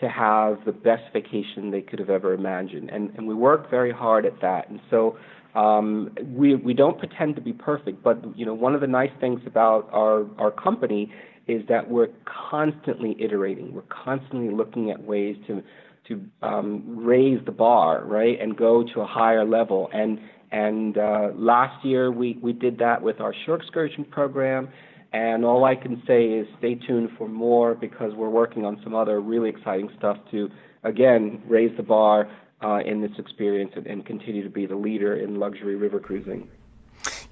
to 0.00 0.08
have 0.08 0.64
the 0.64 0.72
best 0.72 1.04
vacation 1.12 1.70
they 1.70 1.80
could 1.80 1.98
have 1.98 2.10
ever 2.10 2.32
imagined. 2.32 2.90
And, 2.90 3.10
and 3.16 3.26
we 3.26 3.34
work 3.34 3.70
very 3.70 3.92
hard 3.92 4.26
at 4.26 4.40
that. 4.40 4.68
And 4.68 4.80
so 4.90 5.16
um, 5.54 6.14
we, 6.26 6.54
we 6.54 6.74
don't 6.74 6.98
pretend 6.98 7.34
to 7.36 7.40
be 7.40 7.52
perfect, 7.52 8.02
but 8.02 8.22
you 8.36 8.44
know, 8.46 8.54
one 8.54 8.74
of 8.74 8.80
the 8.80 8.86
nice 8.86 9.10
things 9.20 9.40
about 9.46 9.88
our, 9.92 10.26
our 10.38 10.50
company 10.50 11.12
is 11.48 11.66
that 11.68 11.90
we're 11.90 12.08
constantly 12.50 13.16
iterating. 13.18 13.72
We're 13.72 13.82
constantly 13.82 14.54
looking 14.54 14.90
at 14.90 15.02
ways 15.02 15.36
to 15.46 15.62
to 16.08 16.22
um, 16.42 17.04
raise 17.04 17.44
the 17.44 17.52
bar, 17.52 18.02
right, 18.04 18.40
and 18.40 18.56
go 18.56 18.82
to 18.94 19.00
a 19.00 19.06
higher 19.06 19.44
level. 19.44 19.88
And 19.92 20.18
and 20.50 20.96
uh, 20.96 21.28
last 21.34 21.84
year 21.84 22.10
we 22.10 22.38
we 22.42 22.52
did 22.52 22.78
that 22.78 23.02
with 23.02 23.20
our 23.20 23.34
shore 23.44 23.56
excursion 23.56 24.04
program. 24.04 24.68
And 25.12 25.42
all 25.42 25.64
I 25.64 25.74
can 25.74 26.02
say 26.06 26.24
is 26.26 26.46
stay 26.58 26.74
tuned 26.74 27.10
for 27.16 27.28
more 27.28 27.74
because 27.74 28.12
we're 28.14 28.28
working 28.28 28.66
on 28.66 28.78
some 28.84 28.94
other 28.94 29.20
really 29.20 29.48
exciting 29.48 29.88
stuff 29.98 30.18
to 30.30 30.50
again 30.84 31.42
raise 31.46 31.74
the 31.78 31.82
bar 31.82 32.30
uh, 32.62 32.80
in 32.84 33.00
this 33.00 33.12
experience 33.18 33.72
and, 33.76 33.86
and 33.86 34.04
continue 34.04 34.42
to 34.42 34.50
be 34.50 34.66
the 34.66 34.76
leader 34.76 35.16
in 35.16 35.38
luxury 35.38 35.76
river 35.76 35.98
cruising. 36.00 36.48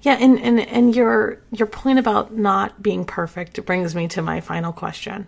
Yeah, 0.01 0.17
and, 0.19 0.39
and, 0.39 0.59
and 0.59 0.95
your 0.95 1.41
your 1.51 1.67
point 1.67 1.99
about 1.99 2.35
not 2.35 2.81
being 2.81 3.03
perfect 3.03 3.63
brings 3.65 3.95
me 3.95 4.07
to 4.09 4.21
my 4.21 4.41
final 4.41 4.71
question. 4.71 5.27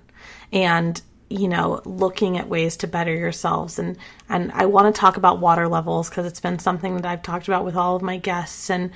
And 0.51 1.01
you 1.29 1.47
know, 1.47 1.82
looking 1.86 2.38
at 2.38 2.49
ways 2.49 2.77
to 2.77 2.88
better 2.88 3.13
yourselves 3.13 3.77
and 3.77 3.97
and 4.29 4.51
I 4.51 4.65
want 4.65 4.93
to 4.93 4.99
talk 4.99 5.17
about 5.17 5.39
water 5.39 5.67
levels 5.67 6.10
because 6.10 6.25
it's 6.25 6.39
been 6.39 6.60
something 6.60 6.95
that 6.95 7.05
I've 7.05 7.21
talked 7.21 7.47
about 7.47 7.65
with 7.65 7.75
all 7.75 7.95
of 7.95 8.01
my 8.01 8.17
guests 8.17 8.69
and 8.69 8.91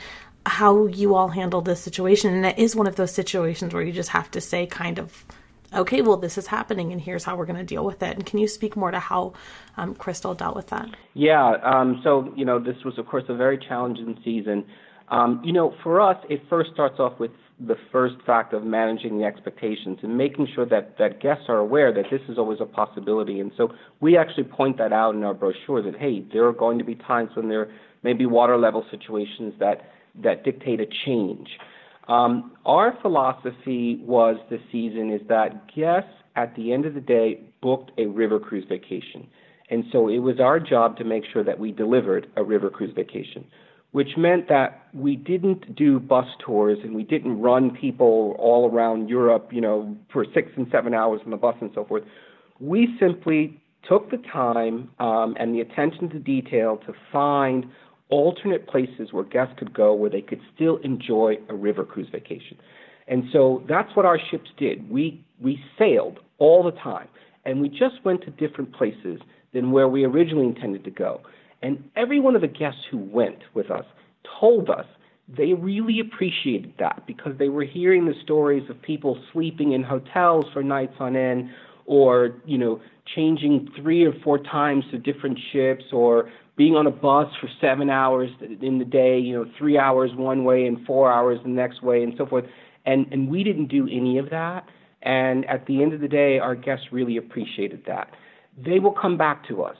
how 0.45 0.87
you 0.87 1.15
all 1.15 1.29
handled 1.29 1.65
this 1.65 1.79
situation 1.79 2.33
and 2.33 2.45
it 2.45 2.57
is 2.57 2.75
one 2.75 2.87
of 2.87 2.95
those 2.95 3.13
situations 3.13 3.73
where 3.73 3.83
you 3.83 3.93
just 3.93 4.09
have 4.09 4.31
to 4.31 4.41
say 4.41 4.65
kind 4.65 4.99
of 4.99 5.23
okay, 5.75 6.01
well, 6.01 6.17
this 6.17 6.37
is 6.37 6.47
happening, 6.47 6.91
and 6.91 7.01
here's 7.01 7.23
how 7.23 7.35
we're 7.35 7.45
going 7.45 7.57
to 7.57 7.63
deal 7.63 7.85
with 7.85 8.03
it. 8.03 8.15
And 8.15 8.25
can 8.25 8.39
you 8.39 8.47
speak 8.47 8.75
more 8.75 8.91
to 8.91 8.99
how 8.99 9.33
um, 9.77 9.95
Crystal 9.95 10.33
dealt 10.33 10.55
with 10.55 10.67
that? 10.67 10.87
Yeah. 11.13 11.57
Um, 11.63 11.99
so, 12.03 12.31
you 12.35 12.45
know, 12.45 12.59
this 12.59 12.75
was, 12.85 12.97
of 12.97 13.07
course, 13.07 13.23
a 13.27 13.35
very 13.35 13.57
challenging 13.57 14.19
season. 14.23 14.65
Um, 15.13 15.41
you 15.43 15.53
know, 15.53 15.75
for 15.83 16.01
us, 16.01 16.17
it 16.27 16.41
first 16.49 16.71
starts 16.73 16.99
off 16.99 17.19
with 17.19 17.29
the 17.59 17.75
first 17.91 18.15
fact 18.25 18.51
of 18.51 18.63
managing 18.63 19.19
the 19.19 19.25
expectations 19.25 19.99
and 20.01 20.17
making 20.17 20.47
sure 20.55 20.65
that, 20.65 20.97
that 20.97 21.21
guests 21.21 21.43
are 21.49 21.59
aware 21.59 21.93
that 21.93 22.05
this 22.09 22.21
is 22.27 22.39
always 22.39 22.59
a 22.59 22.65
possibility. 22.65 23.39
And 23.39 23.51
so 23.55 23.71
we 24.01 24.17
actually 24.17 24.45
point 24.45 24.79
that 24.79 24.91
out 24.91 25.13
in 25.13 25.23
our 25.23 25.35
brochure 25.35 25.83
that, 25.83 25.95
hey, 25.99 26.25
there 26.33 26.47
are 26.47 26.51
going 26.51 26.79
to 26.79 26.83
be 26.83 26.95
times 26.95 27.29
when 27.35 27.47
there 27.47 27.71
may 28.01 28.13
be 28.13 28.25
water 28.25 28.57
level 28.57 28.83
situations 28.89 29.53
that, 29.59 29.91
that 30.23 30.43
dictate 30.43 30.79
a 30.79 30.87
change. 31.05 31.59
Um, 32.07 32.53
our 32.65 32.97
philosophy 33.03 34.01
was 34.01 34.37
this 34.49 34.61
season 34.71 35.11
is 35.11 35.21
that 35.29 35.71
guests 35.75 36.09
at 36.35 36.55
the 36.55 36.73
end 36.73 36.87
of 36.87 36.95
the 36.95 37.01
day 37.01 37.39
booked 37.61 37.91
a 37.99 38.07
river 38.07 38.39
cruise 38.39 38.65
vacation. 38.67 39.27
And 39.69 39.83
so 39.91 40.07
it 40.07 40.19
was 40.19 40.39
our 40.39 40.59
job 40.59 40.97
to 40.97 41.03
make 41.03 41.23
sure 41.31 41.43
that 41.43 41.59
we 41.59 41.71
delivered 41.71 42.25
a 42.35 42.43
river 42.43 42.71
cruise 42.71 42.93
vacation 42.95 43.45
which 43.93 44.17
meant 44.17 44.49
that 44.49 44.87
we 44.91 45.15
didn't 45.15 45.75
do 45.75 45.99
bus 45.99 46.25
tours 46.43 46.79
and 46.83 46.95
we 46.95 47.03
didn't 47.03 47.39
run 47.39 47.69
people 47.71 48.35
all 48.39 48.69
around 48.69 49.07
Europe, 49.07 49.49
you 49.51 49.61
know, 49.61 49.95
for 50.11 50.25
six 50.33 50.51
and 50.57 50.67
seven 50.71 50.95
hours 50.95 51.21
on 51.25 51.31
the 51.31 51.37
bus 51.37 51.55
and 51.61 51.69
so 51.75 51.85
forth. 51.85 52.03
We 52.59 52.95
simply 52.99 53.61
took 53.87 54.09
the 54.09 54.17
time 54.17 54.89
um, 54.99 55.35
and 55.39 55.53
the 55.53 55.61
attention 55.61 56.09
to 56.09 56.19
detail 56.19 56.77
to 56.87 56.93
find 57.11 57.65
alternate 58.09 58.67
places 58.67 59.09
where 59.11 59.23
guests 59.23 59.53
could 59.57 59.73
go 59.73 59.93
where 59.93 60.09
they 60.09 60.21
could 60.21 60.41
still 60.55 60.77
enjoy 60.77 61.35
a 61.49 61.55
river 61.55 61.83
cruise 61.85 62.09
vacation. 62.11 62.57
And 63.07 63.25
so 63.31 63.63
that's 63.69 63.95
what 63.95 64.07
our 64.07 64.17
ships 64.31 64.49
did. 64.57 64.89
We 64.89 65.23
we 65.39 65.59
sailed 65.77 66.19
all 66.39 66.63
the 66.63 66.71
time 66.71 67.09
and 67.45 67.61
we 67.61 67.69
just 67.69 68.03
went 68.03 68.21
to 68.23 68.31
different 68.31 68.73
places 68.73 69.19
than 69.53 69.71
where 69.71 69.87
we 69.87 70.03
originally 70.03 70.47
intended 70.47 70.83
to 70.85 70.91
go. 70.91 71.21
And 71.63 71.89
every 71.95 72.19
one 72.19 72.35
of 72.35 72.41
the 72.41 72.47
guests 72.47 72.81
who 72.91 72.97
went 72.97 73.39
with 73.53 73.71
us 73.71 73.85
told 74.39 74.69
us 74.69 74.85
they 75.29 75.53
really 75.53 76.01
appreciated 76.01 76.73
that 76.79 77.03
because 77.07 77.33
they 77.39 77.47
were 77.47 77.63
hearing 77.63 78.05
the 78.05 78.13
stories 78.21 78.69
of 78.69 78.81
people 78.81 79.17
sleeping 79.31 79.71
in 79.71 79.81
hotels 79.81 80.45
for 80.51 80.61
nights 80.61 80.95
on 80.99 81.15
end 81.15 81.49
or, 81.85 82.35
you 82.45 82.57
know, 82.57 82.81
changing 83.15 83.69
three 83.81 84.03
or 84.03 84.13
four 84.23 84.37
times 84.37 84.83
to 84.91 84.97
different 84.97 85.39
ships 85.51 85.85
or 85.93 86.29
being 86.57 86.75
on 86.75 86.85
a 86.85 86.91
bus 86.91 87.27
for 87.39 87.49
seven 87.61 87.89
hours 87.89 88.29
in 88.61 88.77
the 88.77 88.85
day, 88.85 89.17
you 89.17 89.33
know, 89.33 89.49
three 89.57 89.77
hours 89.77 90.11
one 90.15 90.43
way 90.43 90.65
and 90.65 90.85
four 90.85 91.11
hours 91.11 91.39
the 91.43 91.49
next 91.49 91.81
way 91.81 92.03
and 92.03 92.13
so 92.17 92.25
forth. 92.25 92.45
And 92.85 93.07
and 93.11 93.29
we 93.29 93.43
didn't 93.43 93.67
do 93.67 93.87
any 93.87 94.17
of 94.17 94.29
that. 94.31 94.67
And 95.01 95.45
at 95.45 95.65
the 95.65 95.81
end 95.81 95.93
of 95.93 96.01
the 96.01 96.07
day, 96.09 96.39
our 96.39 96.55
guests 96.55 96.87
really 96.91 97.15
appreciated 97.15 97.83
that. 97.87 98.11
They 98.57 98.79
will 98.79 98.91
come 98.91 99.17
back 99.17 99.47
to 99.47 99.63
us 99.63 99.77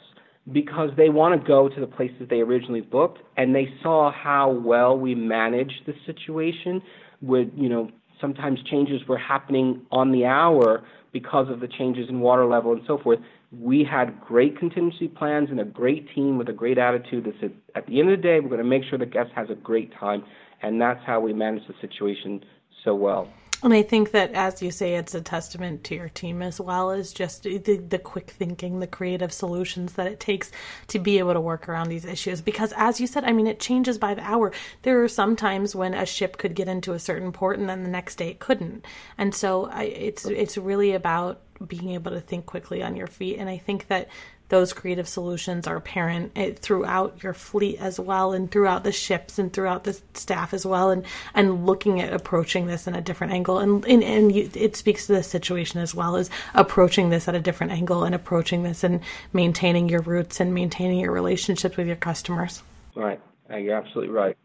because 0.52 0.90
they 0.98 1.10
want 1.10 1.40
to 1.40 1.48
go 1.48 1.70
to 1.70 1.80
the 1.80 1.88
places 1.88 2.28
they 2.30 2.42
originally 2.42 2.82
booked 2.82 3.20
and 3.38 3.56
they 3.56 3.68
saw 3.82 4.12
how 4.12 4.52
well 4.52 4.98
we 4.98 5.16
managed 5.16 5.82
the 5.86 5.94
situation 6.06 6.82
with 7.22 7.48
you 7.56 7.70
know 7.70 7.90
sometimes 8.20 8.60
changes 8.70 9.02
were 9.08 9.18
happening 9.18 9.82
on 9.92 10.12
the 10.12 10.26
hour 10.26 10.84
because 11.12 11.50
of 11.50 11.60
the 11.60 11.68
changes 11.68 12.10
in 12.10 12.20
water 12.20 12.46
level 12.46 12.74
and 12.74 12.82
so 12.88 12.98
forth. 12.98 13.20
We 13.52 13.84
had 13.90 14.20
great 14.20 14.58
contingency 14.58 15.08
plans 15.08 15.50
and 15.52 15.60
a 15.60 15.66
great 15.66 16.08
team 16.16 16.38
with 16.38 16.50
a 16.50 16.54
great 16.54 16.78
attitude 16.78 17.26
that 17.26 17.36
said 17.40 17.54
at 17.76 17.86
the 17.86 18.00
end 18.00 18.10
of 18.10 18.18
the 18.18 18.24
day 18.24 18.40
we're 18.40 18.50
going 18.50 18.58
to 18.58 18.64
make 18.64 18.84
sure 18.90 18.98
the 18.98 19.06
guest 19.06 19.30
has 19.36 19.50
a 19.50 19.56
great 19.56 19.94
time 19.94 20.24
and 20.62 20.82
that's 20.82 21.04
how 21.06 21.20
we 21.20 21.34
managed 21.34 21.68
the 21.68 21.76
situation 21.80 22.44
so 22.84 22.96
well 22.96 23.30
and 23.64 23.74
I 23.74 23.82
think 23.82 24.12
that, 24.12 24.34
as 24.34 24.62
you 24.62 24.72
say, 24.72 24.96
it's 24.96 25.16
a 25.16 25.22
testament 25.22 25.84
to 25.86 25.96
your 25.96 26.10
team 26.10 26.42
as 26.42 26.60
well 26.60 26.92
as 26.92 27.14
just 27.14 27.44
the, 27.44 27.58
the 27.58 27.98
quick 27.98 28.30
thinking, 28.30 28.80
the 28.80 28.88
creative 28.88 29.32
solutions 29.32 29.94
that 29.94 30.08
it 30.08 30.20
takes 30.20 30.52
to 30.88 31.00
be 31.00 31.18
able 31.20 31.34
to 31.34 31.42
work 31.42 31.70
around 31.70 31.90
these 31.90 32.06
issues. 32.06 32.42
Because, 32.42 32.74
as 32.76 33.00
you 33.00 33.08
said, 33.08 33.24
I 33.24 33.32
mean, 33.32 33.48
it 33.48 33.60
changes 33.60 33.98
by 33.98 34.14
the 34.14 34.24
hour. 34.24 34.52
There 34.82 35.02
are 35.04 35.08
some 35.08 35.36
times 35.36 35.76
when 35.76 35.94
a 35.94 36.06
ship 36.06 36.38
could 36.38 36.56
get 36.56 36.68
into 36.68 36.94
a 36.94 37.00
certain 37.00 37.32
port 37.32 37.58
and 37.58 37.70
then 37.70 37.84
the 37.84 37.90
next 37.90 38.16
day 38.16 38.30
it 38.30 38.40
couldn't. 38.40 38.86
And 39.18 39.34
so 39.34 39.66
I, 39.66 39.84
it's 39.84 40.26
it's 40.26 40.58
really 40.58 40.94
about 40.94 41.42
being 41.68 41.92
able 41.92 42.12
to 42.12 42.22
think 42.22 42.46
quickly 42.46 42.84
on 42.84 42.96
your 42.96 43.08
feet. 43.08 43.38
And 43.40 43.50
I 43.50 43.58
think 43.58 43.88
that 43.88 44.10
those 44.50 44.74
creative 44.74 45.08
solutions 45.08 45.68
are 45.68 45.76
apparent 45.76 46.32
eh, 46.36 46.54
throughout 46.56 47.24
your 47.24 47.34
fleet 47.34 47.80
as 47.80 48.00
well 48.00 48.34
and 48.34 48.52
throughout 48.52 48.84
the 48.84 48.92
ships 48.92 49.40
and 49.40 49.52
throughout 49.52 49.84
the 49.84 50.00
staff 50.14 50.54
as 50.54 50.66
well 50.66 50.90
and 50.90 51.06
and 51.34 51.66
looking 51.66 52.02
at 52.02 52.14
approaching 52.14 52.68
this 52.68 52.88
in 52.88 52.96
a 52.96 53.02
different 53.02 53.34
angle. 53.34 53.60
And 53.60 53.84
and, 53.86 54.04
and 54.04 54.32
you, 54.34 54.50
it 54.54 54.76
speaks 54.76 55.08
to 55.08 55.14
the 55.14 55.24
situation 55.24 55.80
as 55.80 55.96
well 55.96 56.16
as 56.16 56.30
approaching 56.54 57.10
this 57.10 57.28
at 57.28 57.36
a 57.36 57.40
different 57.40 57.72
angle 57.72 58.04
and 58.04 58.14
approaching 58.14 58.64
this 58.64 58.84
and 58.84 59.00
maintaining 59.32 59.90
your 59.90 60.02
roots 60.02 60.40
and 60.40 60.54
maintaining 60.54 61.00
your 61.00 61.12
relationships 61.12 61.78
with 61.78 61.88
your 61.88 61.96
customers. 61.96 62.62
Right. 62.96 63.20
You're 63.50 63.76
absolutely 63.76 64.14
right. 64.14 64.38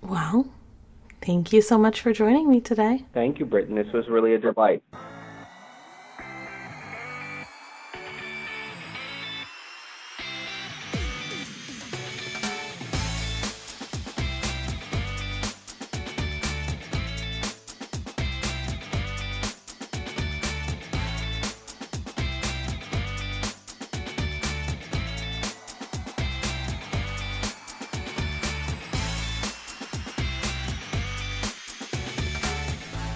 Well 0.00 0.46
thank 1.20 1.52
you 1.52 1.62
so 1.62 1.78
much 1.78 2.00
for 2.00 2.12
joining 2.12 2.50
me 2.50 2.60
today. 2.60 3.04
Thank 3.12 3.38
you 3.38 3.46
Britton 3.46 3.74
this 3.74 3.92
was 3.92 4.08
really 4.08 4.34
a 4.34 4.38
delight 4.38 4.82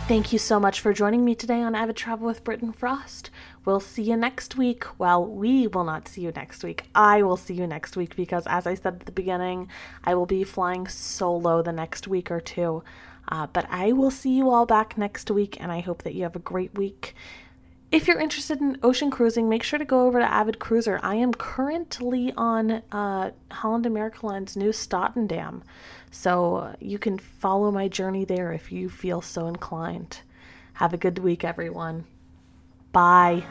Thank 0.09 0.33
you 0.33 0.39
so 0.39 0.61
much 0.61 0.79
for 0.79 0.93
joining 0.93 1.25
me 1.25 1.35
today 1.35 1.61
on 1.63 1.75
Avid 1.75 1.97
Travel 1.97 2.29
with 2.29 2.45
Britton 2.45 2.73
Frost. 2.73 3.29
We'll 3.65 3.81
see 3.81 4.05
you 4.05 4.17
next 4.17 4.57
week. 4.57 4.85
Well, 5.01 5.27
we 5.27 5.67
will 5.67 5.83
not 5.83 6.07
see 6.07 6.21
you 6.21 6.31
next 6.31 6.63
week. 6.63 6.85
I 6.95 7.23
will 7.25 7.37
see 7.37 7.55
you 7.55 7.67
next 7.67 7.97
week 7.97 8.15
because, 8.15 8.47
as 8.47 8.69
I 8.69 8.75
said 8.75 8.95
at 8.95 9.07
the 9.07 9.11
beginning, 9.11 9.69
I 10.05 10.15
will 10.15 10.25
be 10.25 10.45
flying 10.45 10.87
solo 10.87 11.61
the 11.61 11.73
next 11.73 12.07
week 12.07 12.31
or 12.31 12.41
two. 12.41 12.85
Uh, 13.27 13.49
but 13.49 13.67
I 13.69 13.91
will 13.91 14.13
see 14.13 14.31
you 14.31 14.49
all 14.49 14.65
back 14.65 14.97
next 14.97 15.29
week, 15.29 15.61
and 15.61 15.73
I 15.73 15.81
hope 15.81 16.05
that 16.05 16.15
you 16.15 16.23
have 16.23 16.37
a 16.37 16.39
great 16.39 16.79
week. 16.79 17.17
If 17.93 18.09
you're 18.09 18.19
interested 18.19 18.61
in 18.61 18.79
ocean 18.83 19.11
cruising, 19.11 19.49
make 19.49 19.63
sure 19.63 19.79
to 19.79 19.85
go 19.85 20.07
over 20.07 20.19
to 20.19 20.31
Avid 20.31 20.59
Cruiser. 20.59 20.99
I 21.03 21.15
am 21.15 21.33
currently 21.33 22.33
on 22.37 22.83
uh, 22.91 23.31
Holland 23.51 23.87
America 23.87 24.27
Line's 24.27 24.57
Nieuw 24.57 24.71
Statendam. 24.71 25.63
So 26.11 26.75
you 26.81 26.99
can 26.99 27.19
follow 27.19 27.71
my 27.71 27.87
journey 27.87 28.25
there 28.25 28.53
if 28.53 28.73
you 28.73 28.91
feel 28.91 29.23
so 29.23 29.47
inclined. 29.47 30.21
Have 30.75 30.93
a 30.95 30.99
good 30.99 31.19
week, 31.19 31.45
everyone. 31.45 32.05
Bye. 32.93 33.45